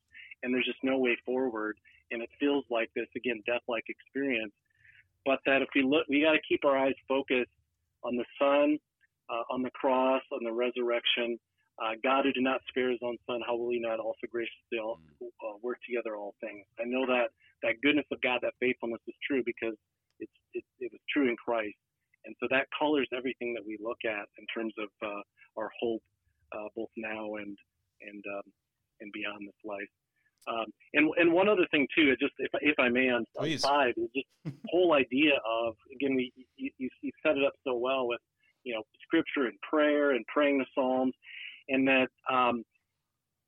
[0.44, 1.78] and there's just no way forward.
[2.12, 4.54] And it feels like this, again, death like experience.
[5.26, 7.50] But that if we look, we got to keep our eyes focused
[8.04, 8.78] on the Son,
[9.30, 11.40] uh, on the cross, on the resurrection.
[11.76, 14.80] Uh, God who did not spare his own son, how will he not also graciously
[14.80, 16.66] all, uh, work together all things?
[16.80, 19.76] I know that that goodness of God, that faithfulness is true because
[20.20, 21.76] it's, it, it was true in Christ.
[22.26, 25.22] And so that colors everything that we look at in terms of uh,
[25.58, 26.02] our hope,
[26.52, 27.58] uh, both now and
[28.02, 28.52] and um,
[29.02, 29.90] and beyond this life.
[30.48, 33.94] Um, and and one other thing too, just if if I may on, on five,
[33.98, 34.28] is just
[34.70, 38.22] whole idea of again we you, you, you set it up so well with
[38.64, 41.14] you know scripture and prayer and praying the psalms,
[41.70, 42.64] and that um,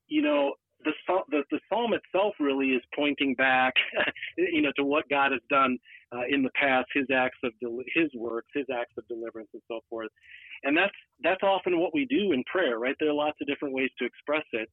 [0.07, 0.53] you know
[0.83, 0.91] the,
[1.29, 3.73] the, the psalm itself really is pointing back,
[4.37, 5.77] you know, to what God has done
[6.13, 9.61] uh, in the past, His acts of del- His works, His acts of deliverance, and
[9.67, 10.09] so forth.
[10.63, 10.93] And that's
[11.23, 12.95] that's often what we do in prayer, right?
[12.99, 14.69] There are lots of different ways to express it,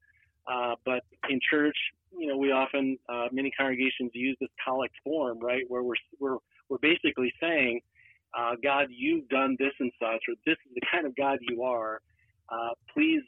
[0.50, 1.76] uh, but in church,
[2.16, 6.38] you know, we often uh, many congregations use this collect form, right, where we're we're
[6.68, 7.80] we're basically saying,
[8.38, 11.62] uh, God, you've done this and such, or this is the kind of God you
[11.62, 12.00] are.
[12.50, 13.22] Uh, please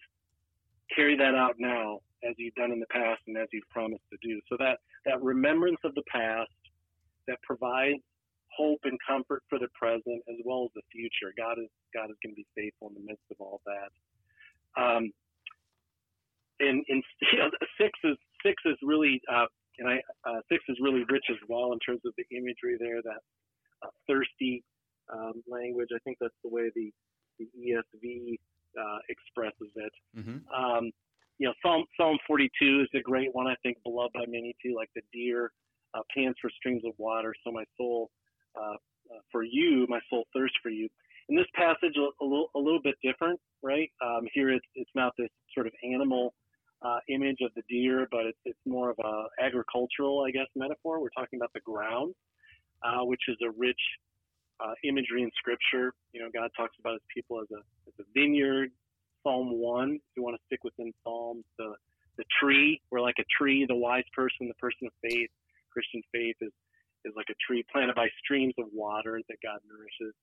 [0.94, 4.18] carry that out now as you've done in the past and as you've promised to
[4.26, 4.40] do.
[4.48, 6.50] So that, that remembrance of the past
[7.28, 8.02] that provides
[8.56, 11.32] hope and comfort for the present as well as the future.
[11.36, 13.90] God is God is going to be faithful in the midst of all that.
[14.80, 15.12] Um,
[16.60, 17.02] and, and
[17.32, 19.46] you know, six is six is really uh,
[19.78, 23.02] and I uh, six is really rich as well in terms of the imagery there.
[23.02, 23.20] That
[23.82, 24.64] uh, thirsty
[25.12, 25.88] um, language.
[25.94, 26.90] I think that's the way the
[27.38, 28.38] the ESV
[28.79, 29.93] uh, expresses it.
[30.16, 30.39] Mm-hmm.
[30.55, 30.91] Um,
[31.39, 33.47] you know, Psalm Psalm 42 is a great one.
[33.47, 35.53] I think beloved by many too, like the deer
[35.95, 37.35] uh, pants for streams of water.
[37.45, 38.11] So my soul
[38.57, 40.89] uh, uh, for you, my soul thirsts for you.
[41.29, 43.91] In this passage, a, a little a little bit different, right?
[44.05, 46.35] Um, here it's it's not this sort of animal
[46.83, 51.01] uh, image of the deer, but it's it's more of a agricultural, I guess, metaphor.
[51.01, 52.14] We're talking about the ground,
[52.85, 53.81] uh, which is a rich
[54.61, 55.92] uh, imagery in Scripture.
[56.12, 58.70] You know, God talks about His people as a as a vineyard.
[59.22, 61.74] Psalm one, if you want to stick within Psalms, the
[62.16, 62.80] the tree.
[62.90, 63.64] We're like a tree.
[63.66, 65.30] The wise person, the person of faith,
[65.70, 66.52] Christian faith is
[67.04, 70.14] is like a tree planted by streams of water that God nourishes,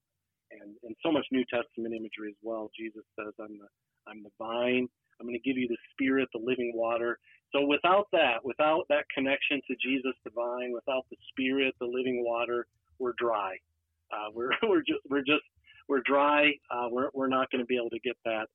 [0.51, 2.69] and and so much New Testament imagery as well.
[2.77, 3.69] Jesus says, "I'm the
[4.07, 4.87] I'm the vine.
[5.19, 7.19] I'm going to give you the Spirit, the living water."
[7.53, 12.25] So without that, without that connection to Jesus, the vine, without the Spirit, the living
[12.25, 12.65] water,
[12.97, 13.57] we're dry.
[14.13, 15.43] Uh, we're we're just we're just
[15.87, 16.51] we're dry.
[16.71, 18.47] Uh, we're we're not going to be able to get that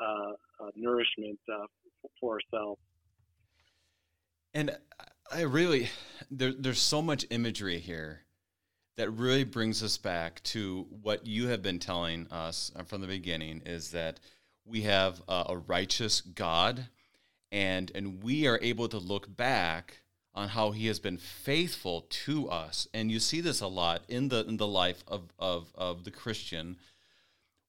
[0.00, 0.32] uh,
[0.64, 1.66] uh nourishment uh,
[2.20, 2.80] for ourselves.
[4.54, 4.76] And
[5.30, 5.88] I really
[6.30, 8.22] there, there's so much imagery here
[8.96, 13.62] that really brings us back to what you have been telling us from the beginning
[13.64, 14.20] is that
[14.64, 16.88] we have a, a righteous God
[17.50, 20.01] and and we are able to look back
[20.34, 22.88] on how he has been faithful to us.
[22.94, 26.10] And you see this a lot in the in the life of of, of the
[26.10, 26.76] Christian,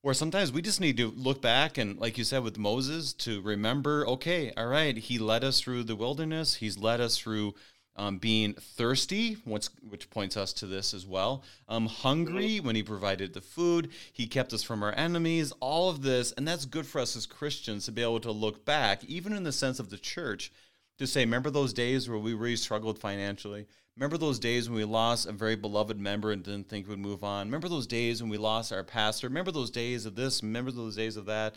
[0.01, 3.41] where sometimes we just need to look back and, like you said with Moses, to
[3.41, 6.55] remember, okay, all right, he led us through the wilderness.
[6.55, 7.55] He's led us through
[7.95, 11.43] um, being thirsty, which, which points us to this as well.
[11.69, 16.01] Um, hungry when he provided the food, he kept us from our enemies, all of
[16.01, 16.31] this.
[16.33, 19.43] And that's good for us as Christians to be able to look back, even in
[19.43, 20.51] the sense of the church,
[20.97, 23.67] to say, remember those days where we really struggled financially?
[23.95, 27.23] Remember those days when we lost a very beloved member and didn't think we'd move
[27.23, 27.47] on?
[27.47, 29.27] Remember those days when we lost our pastor?
[29.27, 30.41] Remember those days of this?
[30.41, 31.55] Remember those days of that?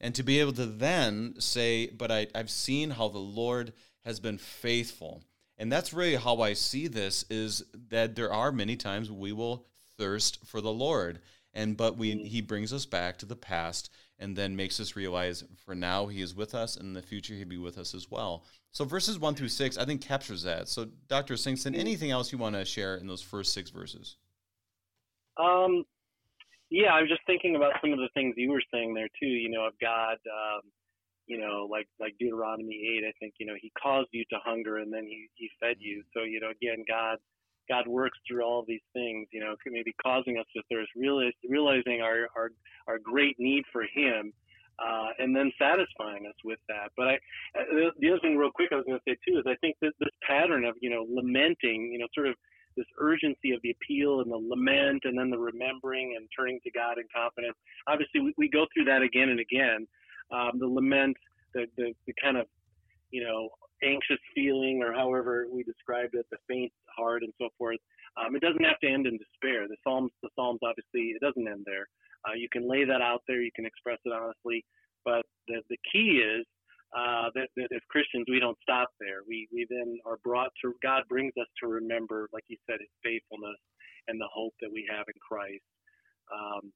[0.00, 3.72] And to be able to then say, but I, I've seen how the Lord
[4.04, 5.22] has been faithful.
[5.56, 9.66] And that's really how I see this is that there are many times we will
[9.96, 11.20] thirst for the Lord.
[11.54, 12.24] And but we mm-hmm.
[12.26, 16.22] he brings us back to the past and then makes us realize for now he
[16.22, 18.44] is with us and in the future he'll be with us as well.
[18.72, 20.68] So verses one through six, I think captures that.
[20.68, 21.34] So Dr.
[21.34, 24.16] Soenksen, anything else you want to share in those first six verses?
[25.38, 25.84] Um,
[26.70, 29.26] yeah, I was just thinking about some of the things you were saying there too.
[29.26, 30.60] You know, of God, um,
[31.26, 33.04] you know, like like Deuteronomy eight.
[33.08, 36.02] I think you know He caused you to hunger and then He He fed you.
[36.14, 37.18] So you know, again, God
[37.68, 39.28] God works through all these things.
[39.32, 42.50] You know, maybe causing us to thirst, realizing our our
[42.86, 44.32] our great need for Him
[44.78, 46.90] uh, and then satisfying us with that.
[46.96, 47.14] But I,
[47.58, 49.76] uh, the other thing, real quick, I was going to say too is I think
[49.82, 52.34] that this pattern of you know lamenting, you know, sort of
[52.76, 56.70] this urgency of the appeal and the lament, and then the remembering and turning to
[56.70, 57.56] God in confidence.
[57.88, 59.86] Obviously, we, we go through that again and again.
[60.30, 61.16] Um, the lament,
[61.54, 62.46] the, the the kind of
[63.10, 63.48] you know
[63.82, 67.78] anxious feeling, or however we described it, the faint heart and so forth.
[68.16, 69.68] Um, it doesn't have to end in despair.
[69.68, 71.86] The Psalms, the Psalms, obviously, it doesn't end there.
[72.26, 73.42] Uh, you can lay that out there.
[73.42, 74.64] You can express it honestly.
[75.04, 76.44] But the, the key is
[76.96, 79.20] uh, that, that as Christians, we don't stop there.
[79.26, 82.92] We, we then are brought to, God brings us to remember, like you said, his
[83.04, 83.60] faithfulness
[84.08, 85.64] and the hope that we have in Christ.
[86.32, 86.72] Um,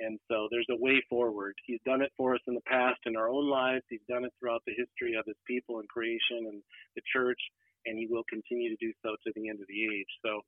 [0.00, 1.54] and so there's a way forward.
[1.64, 3.84] He's done it for us in the past in our own lives.
[3.88, 6.62] He's done it throughout the history of his people and creation and
[6.96, 7.38] the church,
[7.86, 10.10] and he will continue to do so to the end of the age.
[10.26, 10.42] So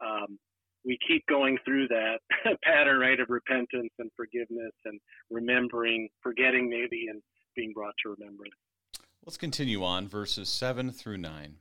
[0.00, 0.38] um,
[0.84, 2.18] we keep going through that
[2.64, 7.22] pattern, right, of repentance and forgiveness and remembering, forgetting maybe, and
[7.56, 8.54] being brought to remembrance.
[9.24, 11.56] Let's continue on, verses 7 through 9.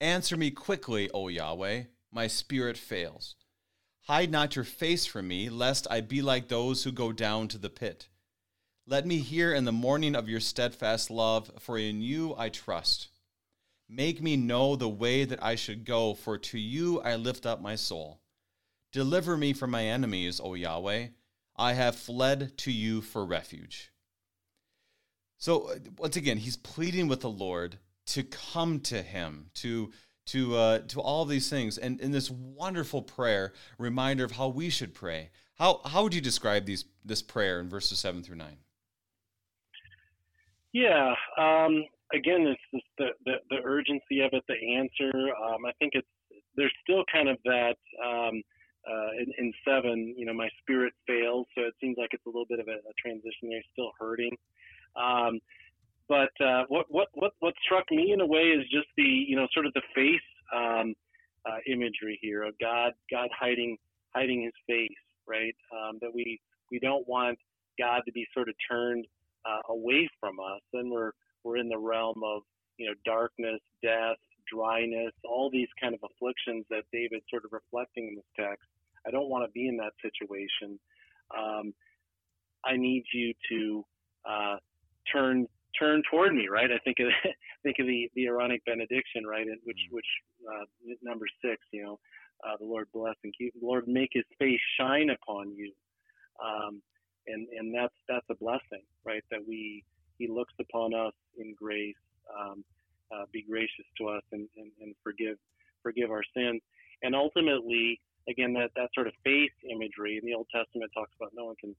[0.00, 3.34] Answer me quickly, O Yahweh, my spirit fails.
[4.02, 7.58] Hide not your face from me, lest I be like those who go down to
[7.58, 8.08] the pit.
[8.86, 13.08] Let me hear in the morning of your steadfast love, for in you I trust.
[13.88, 17.60] Make me know the way that I should go, for to you I lift up
[17.60, 18.20] my soul.
[18.92, 21.08] Deliver me from my enemies, O Yahweh.
[21.56, 23.92] I have fled to you for refuge.
[25.36, 29.92] So, uh, once again, he's pleading with the Lord to come to him, to
[30.26, 34.70] to uh, to all these things, and in this wonderful prayer, reminder of how we
[34.70, 35.30] should pray.
[35.56, 38.58] How how would you describe these this prayer in verses seven through nine?
[40.72, 45.10] Yeah, um, again, it's the, the, the urgency of it, the answer.
[45.44, 46.06] Um, I think it's
[46.56, 48.42] there's still kind of that um,
[48.88, 52.28] uh, in, in, seven, you know, my spirit fails, so it seems like it's a
[52.28, 54.36] little bit of a, a transition there, still hurting.
[54.96, 55.40] Um,
[56.08, 59.36] but uh, what what what what struck me in a way is just the you
[59.36, 60.20] know sort of the face
[60.52, 60.94] um,
[61.46, 63.76] uh, imagery here of God God hiding
[64.14, 64.88] hiding His face,
[65.28, 65.54] right?
[65.72, 66.40] Um, that we
[66.72, 67.38] we don't want
[67.78, 69.06] God to be sort of turned
[69.44, 71.12] uh, away from us, and we're
[71.44, 72.42] we're in the realm of
[72.76, 74.16] you know darkness, death,
[74.52, 78.66] dryness, all these kind of afflictions that David's sort of reflecting in this text.
[79.06, 80.78] I don't want to be in that situation.
[81.36, 81.72] Um,
[82.64, 83.84] I need you to
[84.28, 84.56] uh,
[85.12, 85.46] turn
[85.78, 86.70] turn toward me, right?
[86.70, 87.06] I think of
[87.62, 89.46] think of the the Aaronic benediction, right?
[89.64, 89.94] Which mm.
[89.94, 90.06] which
[90.48, 90.64] uh,
[91.02, 91.98] number six, you know,
[92.46, 93.54] uh, the Lord bless and keep.
[93.58, 95.72] The Lord make His face shine upon you,
[96.44, 96.82] um,
[97.26, 99.24] and and that's that's a blessing, right?
[99.30, 99.84] That we
[100.18, 101.94] He looks upon us in grace,
[103.50, 105.36] gracious to us, and, and and forgive
[105.82, 106.60] forgive our sins,
[107.02, 111.32] and ultimately, again, that that sort of faith imagery in the Old Testament talks about
[111.34, 111.74] no one can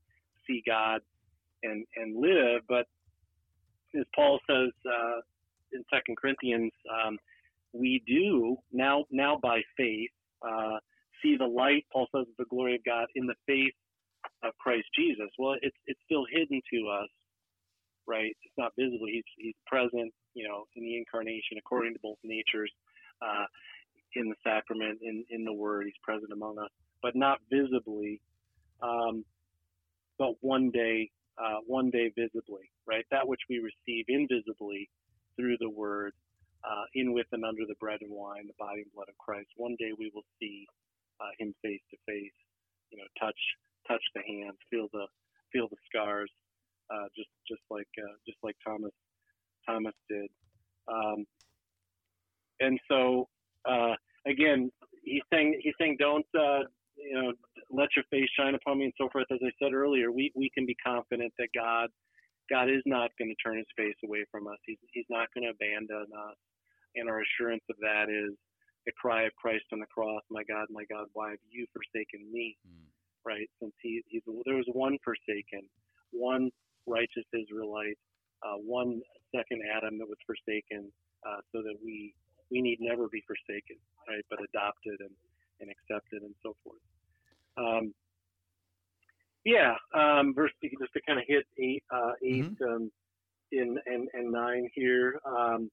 [0.48, 1.02] see God
[1.64, 2.88] and and live, but
[3.96, 5.20] as Paul says uh,
[5.74, 7.18] in Second Corinthians, um,
[7.74, 10.10] we do now now by faith
[10.42, 10.78] uh,
[11.22, 11.86] see the light.
[11.92, 13.74] Paul says the glory of God in the faith
[14.44, 15.30] of Christ Jesus.
[15.38, 17.10] Well, it's it's still hidden to us,
[18.08, 18.36] right?
[18.44, 19.08] It's not visible.
[19.08, 22.72] He's he's present, you know, in the incarnation according to both natures,
[23.22, 23.46] uh,
[24.16, 25.86] in the sacrament, in in the Word.
[25.86, 26.70] He's present among us,
[27.02, 28.22] but not visibly.
[28.82, 29.26] Um,
[30.18, 31.10] but one day
[31.42, 33.06] uh, one day visibly, right?
[33.12, 34.90] That which we receive invisibly
[35.36, 36.14] through the word,
[36.64, 39.50] uh, in with and under the bread and wine, the body and blood of Christ.
[39.56, 40.68] One day we will see
[41.20, 42.38] uh, him face to face,
[42.92, 43.40] you know, touch
[43.88, 45.08] touch the hands, feel the
[45.52, 46.30] feel the scars,
[46.94, 48.94] uh, just just like uh, just like Thomas
[49.68, 50.30] Thomas did.
[50.88, 51.26] Um,
[52.60, 53.28] and so
[53.66, 53.94] uh,
[54.28, 54.72] again,
[55.04, 56.26] he's saying he's saying don't
[56.98, 57.34] you know,
[57.70, 59.26] let your face shine upon me and so forth.
[59.32, 61.90] As I said earlier, we, we can be confident that God,
[62.50, 64.58] God is not going to turn his face away from us.
[64.66, 66.38] He's, he's not going to abandon us.
[66.96, 68.36] And our assurance of that is
[68.86, 72.28] the cry of Christ on the cross, my God, my God, why have you forsaken
[72.32, 72.58] me?
[72.68, 72.90] Mm.
[73.24, 73.50] Right?
[73.62, 75.70] Since he, he's, there was one forsaken,
[76.12, 76.50] one
[76.88, 77.98] righteous Israelite,
[78.44, 79.02] uh, one
[79.36, 80.92] second Adam that was forsaken,
[81.26, 82.14] uh, so that we,
[82.50, 83.78] we need never be forsaken,
[84.08, 84.26] right?
[84.30, 85.16] But adopted and,
[85.60, 86.82] and accepted and so forth.
[87.58, 87.94] Um,
[89.46, 92.64] yeah, um, verse just to kind of hit eight, uh, 8 mm-hmm.
[92.64, 92.92] um,
[93.52, 95.20] in and, and nine here.
[95.26, 95.70] Um,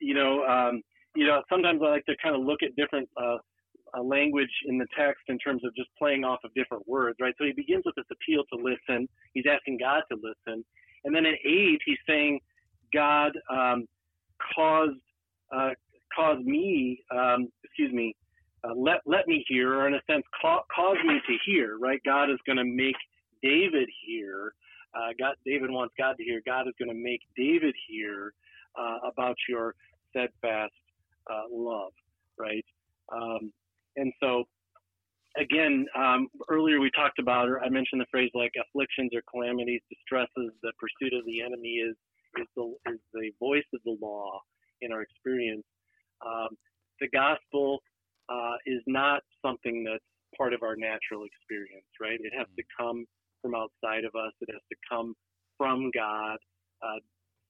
[0.00, 0.82] you know, um,
[1.16, 3.36] you know, sometimes I like to kind of look at different uh,
[3.96, 7.34] uh, language in the text in terms of just playing off of different words, right?
[7.38, 9.08] So he begins with this appeal to listen.
[9.32, 10.64] He's asking God to listen,
[11.04, 12.40] and then in eight, he's saying,
[12.92, 13.86] God um,
[14.54, 15.00] caused
[15.54, 15.70] uh,
[16.14, 18.14] caused me, um, excuse me,
[18.64, 21.78] uh, let let me hear, or in a sense, ca- cause me to hear.
[21.78, 22.00] Right?
[22.04, 22.96] God is going to make
[23.42, 24.54] David hear.
[24.94, 26.40] Uh, God, David wants God to hear.
[26.46, 28.32] God is going to make David hear
[28.78, 29.74] uh, about your
[30.10, 30.72] steadfast
[31.30, 31.92] uh, love.
[32.38, 32.64] Right?
[33.12, 33.52] Um,
[33.96, 34.44] and so,
[35.36, 39.80] again, um, earlier we talked about, or I mentioned the phrase like afflictions or calamities,
[39.90, 40.52] distresses.
[40.62, 41.96] The pursuit of the enemy is
[42.38, 44.40] is the is the voice of the law
[44.80, 45.64] in our experience.
[46.24, 46.48] Um,
[47.00, 47.80] the gospel
[48.28, 50.04] uh, is not something that's
[50.36, 52.18] part of our natural experience, right?
[52.20, 52.82] It has to mm-hmm.
[52.82, 53.06] come
[53.42, 54.32] from outside of us.
[54.40, 55.14] It has to come
[55.58, 56.38] from God
[56.82, 56.98] uh,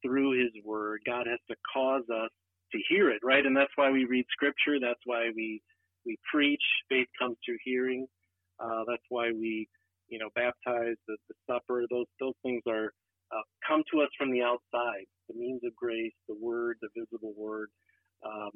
[0.02, 1.00] through His Word.
[1.06, 2.30] God has to cause us
[2.72, 3.44] to hear it, right?
[3.44, 4.78] And that's why we read Scripture.
[4.80, 5.62] That's why we
[6.04, 6.62] we preach.
[6.88, 8.06] Faith comes through hearing.
[8.60, 9.68] Uh, that's why we,
[10.08, 11.84] you know, baptize the, the supper.
[11.90, 12.92] Those those things are
[13.32, 15.06] uh, come to us from the outside.
[15.28, 17.70] The means of grace, the Word, the visible Word.
[18.24, 18.50] Um,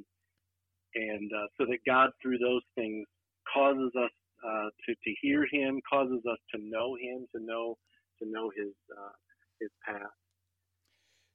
[0.95, 3.07] and uh, so that God, through those things,
[3.53, 4.11] causes us
[4.47, 7.77] uh, to to hear Him, causes us to know Him, to know
[8.23, 9.13] to know His uh,
[9.61, 10.13] His path.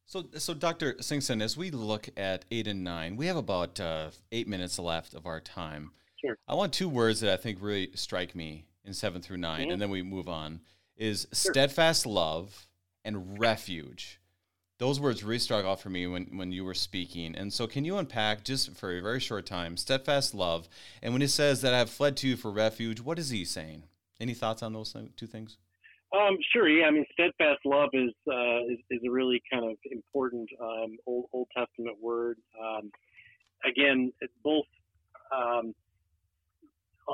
[0.06, 0.94] So, so Dr.
[0.96, 5.14] Soenksen, as we look at eight and nine, we have about uh, eight minutes left
[5.14, 5.92] of our time.
[6.26, 6.38] Sure.
[6.48, 9.72] I want two words that I think really strike me in seven through 9 mm-hmm.
[9.72, 10.62] and then we move on.
[10.96, 11.52] Is sure.
[11.52, 12.68] steadfast love
[13.04, 14.20] and refuge
[14.84, 17.36] those words really struck out for me when, when you were speaking.
[17.36, 20.68] And so, can you unpack just for a very short time steadfast love?
[21.02, 23.46] And when he says that I have fled to you for refuge, what is he
[23.46, 23.84] saying?
[24.20, 25.58] Any thoughts on those two things?
[26.14, 26.68] Um, sure.
[26.68, 26.88] Yeah.
[26.88, 31.26] I mean, steadfast love is uh, is, is, a really kind of important um, Old
[31.32, 32.38] Old Testament word.
[32.62, 32.92] Um,
[33.66, 34.12] again,
[34.44, 34.66] both.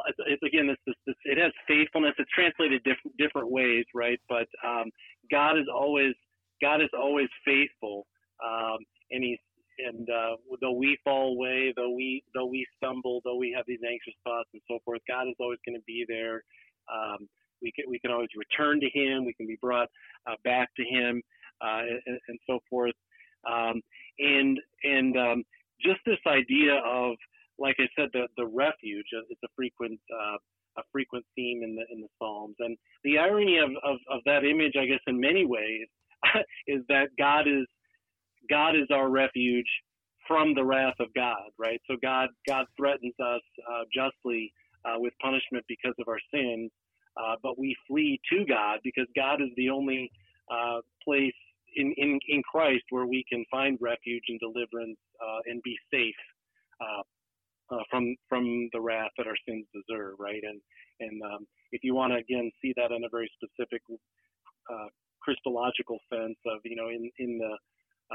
[0.08, 2.14] It's, it's, again, it's, it's, it has faithfulness.
[2.18, 4.20] It's translated different different ways, right?
[4.30, 4.92] But um,
[5.32, 6.14] God is always
[6.62, 8.06] God is always faithful,
[8.44, 8.78] um,
[9.12, 9.40] and He's
[9.80, 13.80] and uh, though we fall away, though we though we stumble, though we have these
[13.88, 16.44] anxious thoughts and so forth, God is always going to be there.
[16.92, 17.28] Um,
[17.62, 19.26] we can we can always return to Him.
[19.26, 19.90] We can be brought
[20.28, 21.22] uh, back to Him,
[21.62, 22.96] uh, and, and, so forth.
[23.50, 23.82] Um,
[24.20, 25.44] and and um,
[25.82, 27.16] just this idea of,
[27.60, 30.38] like I said, the the refuge is a frequent uh,
[30.78, 32.56] a frequent theme in the in the Psalms.
[32.60, 35.88] And the irony of, of, of that image, I guess, in many ways,
[36.68, 37.66] is that God is
[38.50, 39.70] God is our refuge
[40.28, 41.82] from the wrath of God, right?
[41.88, 44.54] So God God threatens us uh, justly
[44.86, 46.72] uh, with punishment because of our sins,
[47.18, 50.12] uh, but we flee to God because God is the only
[50.52, 51.34] uh, place
[51.76, 56.16] in, in, in Christ where we can find refuge and deliverance uh, and be safe
[57.72, 60.42] uh, uh, from from the wrath that our sins deserve, right?
[60.44, 60.62] And
[61.00, 63.82] and um, if you want to again see that in a very specific
[65.22, 67.58] Christological sense of you know in in the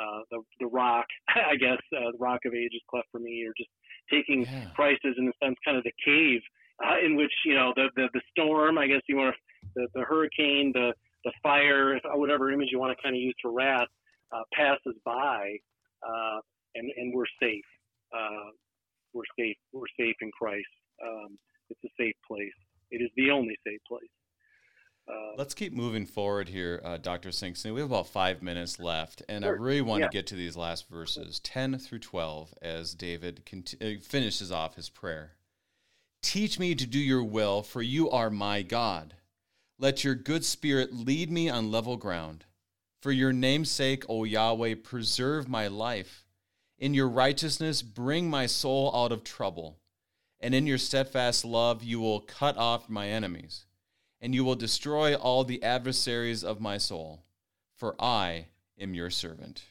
[0.00, 3.52] uh, the the rock, I guess, uh, the rock of ages cleft for me, or
[3.56, 3.70] just
[4.10, 4.70] taking yeah.
[4.74, 6.40] Christ as in a sense kind of the cave
[6.84, 9.36] uh, in which you know the, the the storm, I guess you want
[9.74, 10.92] the the hurricane, the
[11.24, 13.88] the fire, whatever image you want to kind of use for wrath,
[14.34, 15.56] uh, passes by,
[16.06, 16.40] uh,
[16.74, 17.64] and and we're safe.
[18.14, 18.50] Uh,
[19.14, 19.56] we're safe.
[19.72, 20.66] We're safe in Christ.
[21.02, 21.38] Um,
[21.70, 22.52] it's a safe place.
[22.90, 24.10] It is the only safe place.
[25.08, 27.28] Uh, Let's keep moving forward here, uh, Dr.
[27.28, 27.74] Soenksen.
[27.74, 29.54] We have about five minutes left, and sure.
[29.54, 30.06] I really want yeah.
[30.08, 34.76] to get to these last verses, 10 through 12, as David cont- uh, finishes off
[34.76, 35.32] his prayer.
[36.22, 39.14] Teach me to do your will, for you are my God.
[39.78, 42.46] Let your good spirit lead me on level ground.
[43.02, 46.23] For your name's sake, O Yahweh, preserve my life.
[46.78, 49.78] In your righteousness, bring my soul out of trouble.
[50.40, 53.64] And in your steadfast love, you will cut off my enemies
[54.24, 57.26] and you will destroy all the adversaries of my soul,
[57.76, 58.46] for I
[58.80, 59.64] am your servant.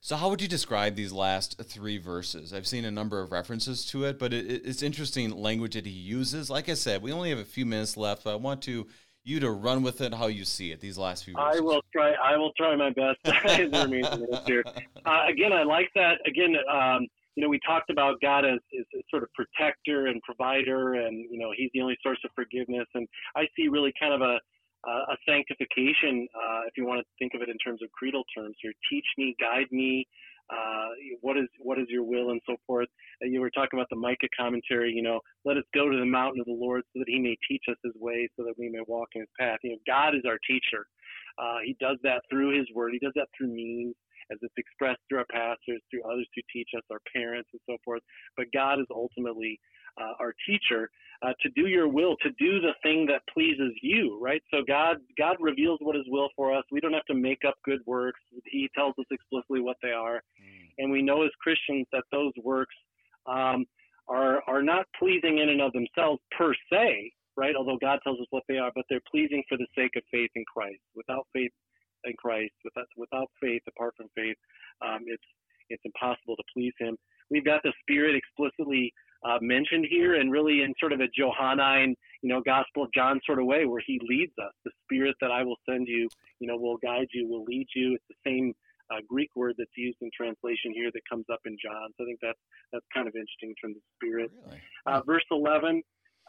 [0.00, 2.52] So, how would you describe these last three verses?
[2.52, 5.92] I've seen a number of references to it, but it, it's interesting language that he
[5.92, 6.50] uses.
[6.50, 8.88] Like I said, we only have a few minutes left, but I want to
[9.26, 11.58] you to run with it how you see it these last few verses.
[11.58, 12.12] I will try.
[12.12, 13.18] I will try my best
[13.58, 14.64] in the remaining minutes here.
[15.04, 16.18] Uh, again, I like that.
[16.26, 20.22] Again, um, you know, we talked about God as, as a sort of protector and
[20.22, 22.86] provider, and you know, He's the only source of forgiveness.
[22.94, 23.06] And
[23.36, 24.38] I see really kind of a
[24.86, 28.54] a sanctification, uh, if you want to think of it in terms of creedal terms
[28.62, 28.72] here.
[28.88, 30.06] Teach me, guide me.
[30.50, 30.88] Uh,
[31.22, 32.88] what is what is your will and so forth.
[33.20, 34.92] And you were talking about the Micah commentary.
[34.92, 37.36] You know, let us go to the mountain of the Lord so that He may
[37.48, 39.58] teach us His way, so that we may walk in His path.
[39.62, 40.86] You know, God is our teacher.
[41.38, 42.92] Uh, he does that through His Word.
[42.92, 43.94] He does that through means
[44.30, 47.76] as it's expressed through our pastors, through others who teach us, our parents, and so
[47.84, 48.02] forth.
[48.36, 49.60] But God is ultimately
[50.00, 50.90] uh, our teacher
[51.22, 54.42] uh, to do your will, to do the thing that pleases you, right?
[54.52, 56.64] So God, God reveals what His will for us.
[56.70, 58.20] We don't have to make up good works.
[58.44, 60.68] He tells us explicitly what they are, mm.
[60.78, 62.74] and we know as Christians that those works
[63.26, 63.64] um,
[64.08, 67.56] are are not pleasing in and of themselves per se, right?
[67.56, 70.30] Although God tells us what they are, but they're pleasing for the sake of faith
[70.34, 70.80] in Christ.
[70.94, 71.50] Without faith,
[72.06, 72.54] in Christ.
[72.64, 74.36] Without, without faith, apart from faith,
[74.84, 75.24] um, it's
[75.68, 76.96] it's impossible to please Him.
[77.30, 78.92] We've got the Spirit explicitly
[79.26, 83.20] uh, mentioned here, and really in sort of a Johannine, you know, Gospel of John
[83.26, 84.52] sort of way, where He leads us.
[84.64, 86.08] The Spirit that I will send you,
[86.38, 87.94] you know, will guide you, will lead you.
[87.94, 88.52] It's the same
[88.90, 91.90] uh, Greek word that's used in translation here that comes up in John.
[91.96, 92.38] So I think that's
[92.72, 94.30] that's kind of interesting in terms of spirit.
[94.44, 94.60] Really?
[94.86, 95.82] Uh, verse 11.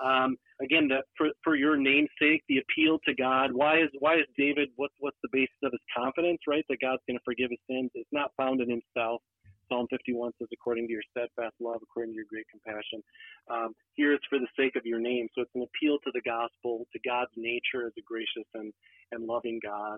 [0.03, 3.51] Um, again, the, for for your namesake, the appeal to God.
[3.53, 4.69] Why is why is David?
[4.75, 6.39] What's what's the basis of his confidence?
[6.47, 7.89] Right, that God's going to forgive his sins.
[7.93, 9.21] It's not found in himself.
[9.70, 13.03] Psalm 51 says, according to your steadfast love, according to your great compassion.
[13.51, 15.28] Um, here it's for the sake of your name.
[15.36, 18.74] So it's an appeal to the gospel, to God's nature as a gracious and,
[19.11, 19.97] and loving God.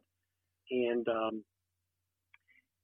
[0.71, 1.43] And um,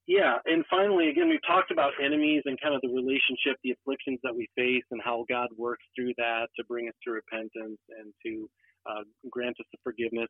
[0.08, 4.20] yeah, and finally, again, we've talked about enemies and kind of the relationship, the afflictions
[4.22, 8.14] that we face, and how God works through that to bring us to repentance and
[8.26, 8.50] to
[8.86, 10.30] uh, grant us the forgiveness.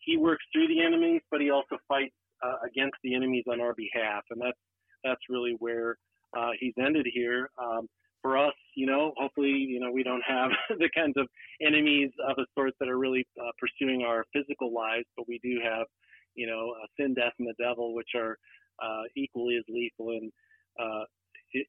[0.00, 3.74] He works through the enemies, but He also fights uh, against the enemies on our
[3.74, 4.58] behalf, and that's
[5.04, 5.96] that's really where
[6.36, 7.50] uh, He's ended here.
[7.62, 7.88] Um,
[8.22, 11.28] for us, you know, hopefully, you know, we don't have the kinds of
[11.60, 15.58] enemies of a sort that are really uh, pursuing our physical lives, but we do
[15.62, 15.86] have,
[16.34, 18.38] you know, sin, death, and the devil, which are
[18.82, 20.32] uh, equally as lethal in,
[20.80, 21.04] uh,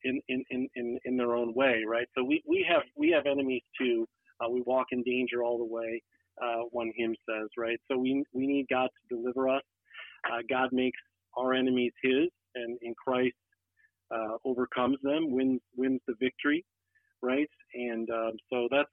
[0.06, 2.08] in, in, in, in their own way, right?
[2.18, 4.08] So we, we have we have enemies too.
[4.40, 6.02] Uh, we walk in danger all the way.
[6.42, 7.80] Uh, one hymn says, right?
[7.90, 9.62] So we we need God to deliver us.
[10.30, 11.00] Uh, God makes
[11.38, 13.36] our enemies His, and in Christ
[14.14, 16.66] uh, overcomes them, wins wins the victory,
[17.22, 17.50] right?
[17.74, 18.90] And um, so that's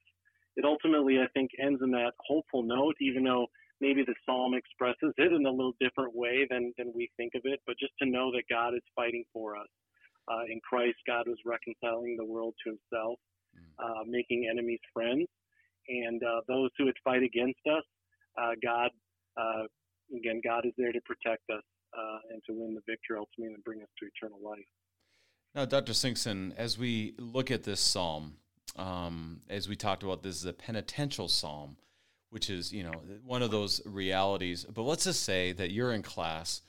[0.55, 0.65] it.
[0.65, 3.47] Ultimately, I think ends in that hopeful note, even though
[3.81, 7.41] maybe the psalm expresses it in a little different way than, than we think of
[7.43, 9.67] it, but just to know that God is fighting for us.
[10.31, 13.19] Uh, in Christ, God was reconciling the world to himself,
[13.51, 13.83] mm.
[13.83, 15.27] uh, making enemies friends.
[15.89, 17.83] And uh, those who would fight against us,
[18.39, 18.89] uh, God,
[19.35, 19.67] uh,
[20.15, 21.63] again, God is there to protect us
[21.97, 24.65] uh, and to win the victory ultimately and bring us to eternal life.
[25.55, 25.93] Now, Dr.
[25.93, 28.35] Soenksen, as we look at this psalm,
[28.75, 31.77] um, as we talked about, this is a penitential psalm
[32.33, 34.65] which is you know one of those realities.
[34.65, 36.63] But let's just say that you're in class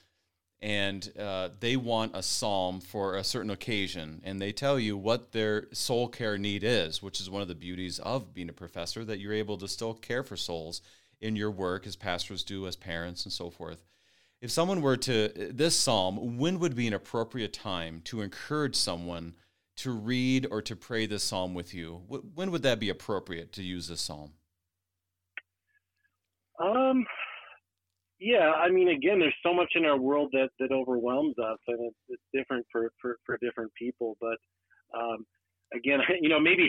[0.60, 5.32] and uh, they want a psalm for a certain occasion, and they tell you what
[5.32, 9.04] their soul care need is, which is one of the beauties of being a professor
[9.04, 10.80] that you're able to still care for souls
[11.20, 13.78] in your work as pastors do, as parents, and so forth.
[14.44, 19.36] If someone were to this psalm, when would be an appropriate time to encourage someone
[19.76, 22.02] to read or to pray this psalm with you?
[22.08, 24.32] When would that be appropriate to use this psalm?
[26.62, 27.06] Um,
[28.20, 31.78] yeah, I mean, again, there's so much in our world that that overwhelms us, and
[31.80, 34.18] it's, it's different for, for for different people.
[34.20, 34.36] But
[34.94, 35.24] um,
[35.72, 36.68] again, you know, maybe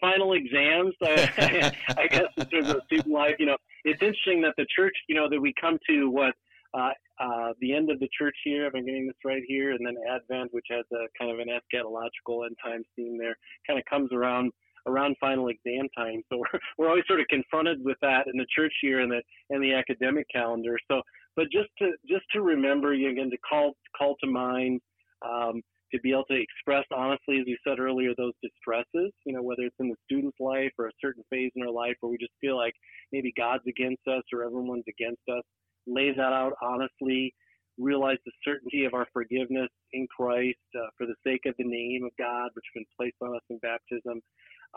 [0.00, 0.92] final exams.
[1.02, 4.94] I, I guess in terms of student life, you know, it's interesting that the church,
[5.08, 6.34] you know, that we come to what
[6.74, 8.66] uh, uh, the end of the church year.
[8.66, 11.48] If I'm getting this right here, and then Advent, which has a kind of an
[11.48, 14.50] eschatological end times theme there, kind of comes around
[14.86, 16.22] around final exam time.
[16.28, 19.22] So we're, we're always sort of confronted with that in the church year and the
[19.50, 20.78] and the academic calendar.
[20.90, 21.02] So,
[21.36, 24.80] but just to just to remember, again to call call to mind.
[25.24, 25.62] Um,
[25.92, 29.62] to be able to express honestly, as you said earlier, those distresses, you know, whether
[29.62, 32.32] it's in the student's life or a certain phase in our life where we just
[32.40, 32.72] feel like
[33.12, 35.42] maybe God's against us or everyone's against us,
[35.86, 37.34] lay that out honestly,
[37.78, 42.04] realize the certainty of our forgiveness in Christ uh, for the sake of the name
[42.04, 44.20] of God, which has been placed on us in baptism,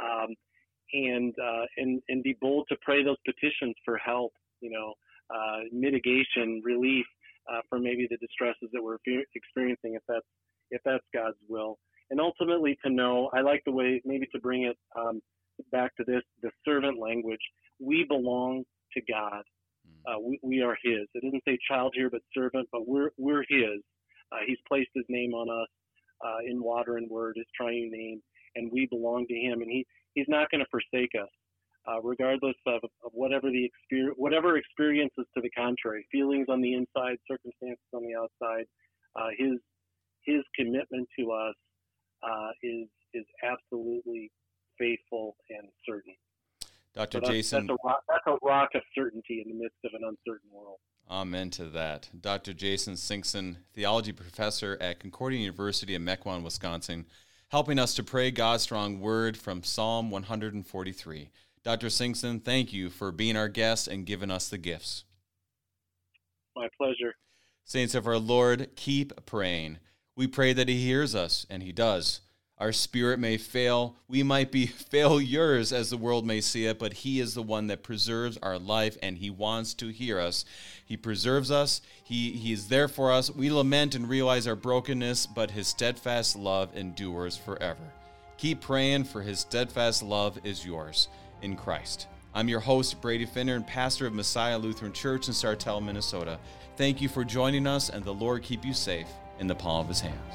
[0.01, 0.35] um,
[0.93, 4.31] and uh, and and be bold to pray those petitions for help,
[4.61, 4.93] you know,
[5.33, 7.05] uh, mitigation, relief
[7.51, 8.97] uh, from maybe the distresses that we're
[9.35, 10.25] experiencing, if that's
[10.71, 11.77] if that's God's will,
[12.09, 13.29] and ultimately to know.
[13.33, 15.21] I like the way maybe to bring it um,
[15.71, 17.41] back to this the servant language.
[17.79, 19.43] We belong to God.
[20.07, 21.07] Uh, we, we, are His.
[21.13, 23.81] It doesn't say child here, but servant, but we're we're His.
[24.31, 25.67] Uh, he's placed His name on us
[26.25, 28.21] uh, in water and word, His triune name,
[28.55, 31.29] and we belong to Him, and He He's not going to forsake us,
[31.87, 36.73] uh, regardless of, of whatever the experience, whatever experiences to the contrary, feelings on the
[36.73, 38.65] inside, circumstances on the outside.
[39.15, 39.59] Uh, his
[40.25, 41.55] His commitment to us
[42.23, 44.31] uh, is is absolutely
[44.77, 46.15] faithful and certain.
[46.95, 47.19] Dr.
[47.19, 50.01] That's, Jason, that's a, rock, that's a rock of certainty in the midst of an
[50.07, 50.77] uncertain world.
[51.09, 52.09] Amen to that.
[52.19, 52.53] Dr.
[52.53, 57.05] Jason Soenksen, theology professor at Concordia University in Mequon, Wisconsin
[57.49, 61.29] helping us to pray God's strong word from Psalm 143.
[61.63, 61.87] Dr.
[61.87, 65.03] Soenksen, thank you for being our guest and giving us the gifts.
[66.55, 67.15] My pleasure.
[67.63, 69.79] Saints of our Lord, keep praying.
[70.15, 72.21] We pray that He hears us, and He does.
[72.57, 73.97] Our spirit may fail.
[74.07, 77.67] We might be failures as the world may see it, but He is the one
[77.67, 80.45] that preserves our life and He wants to hear us.
[80.85, 81.81] He preserves us.
[82.03, 83.29] He, he is there for us.
[83.29, 87.91] We lament and realize our brokenness, but His steadfast love endures forever.
[88.37, 91.09] Keep praying, for His steadfast love is yours
[91.41, 92.07] in Christ.
[92.33, 96.37] I'm your host, Brady Finnern, and pastor of Messiah Lutheran Church in Sartell, Minnesota.
[96.77, 99.07] Thank you for joining us, and the Lord keep you safe
[99.39, 100.33] in the palm of His hands.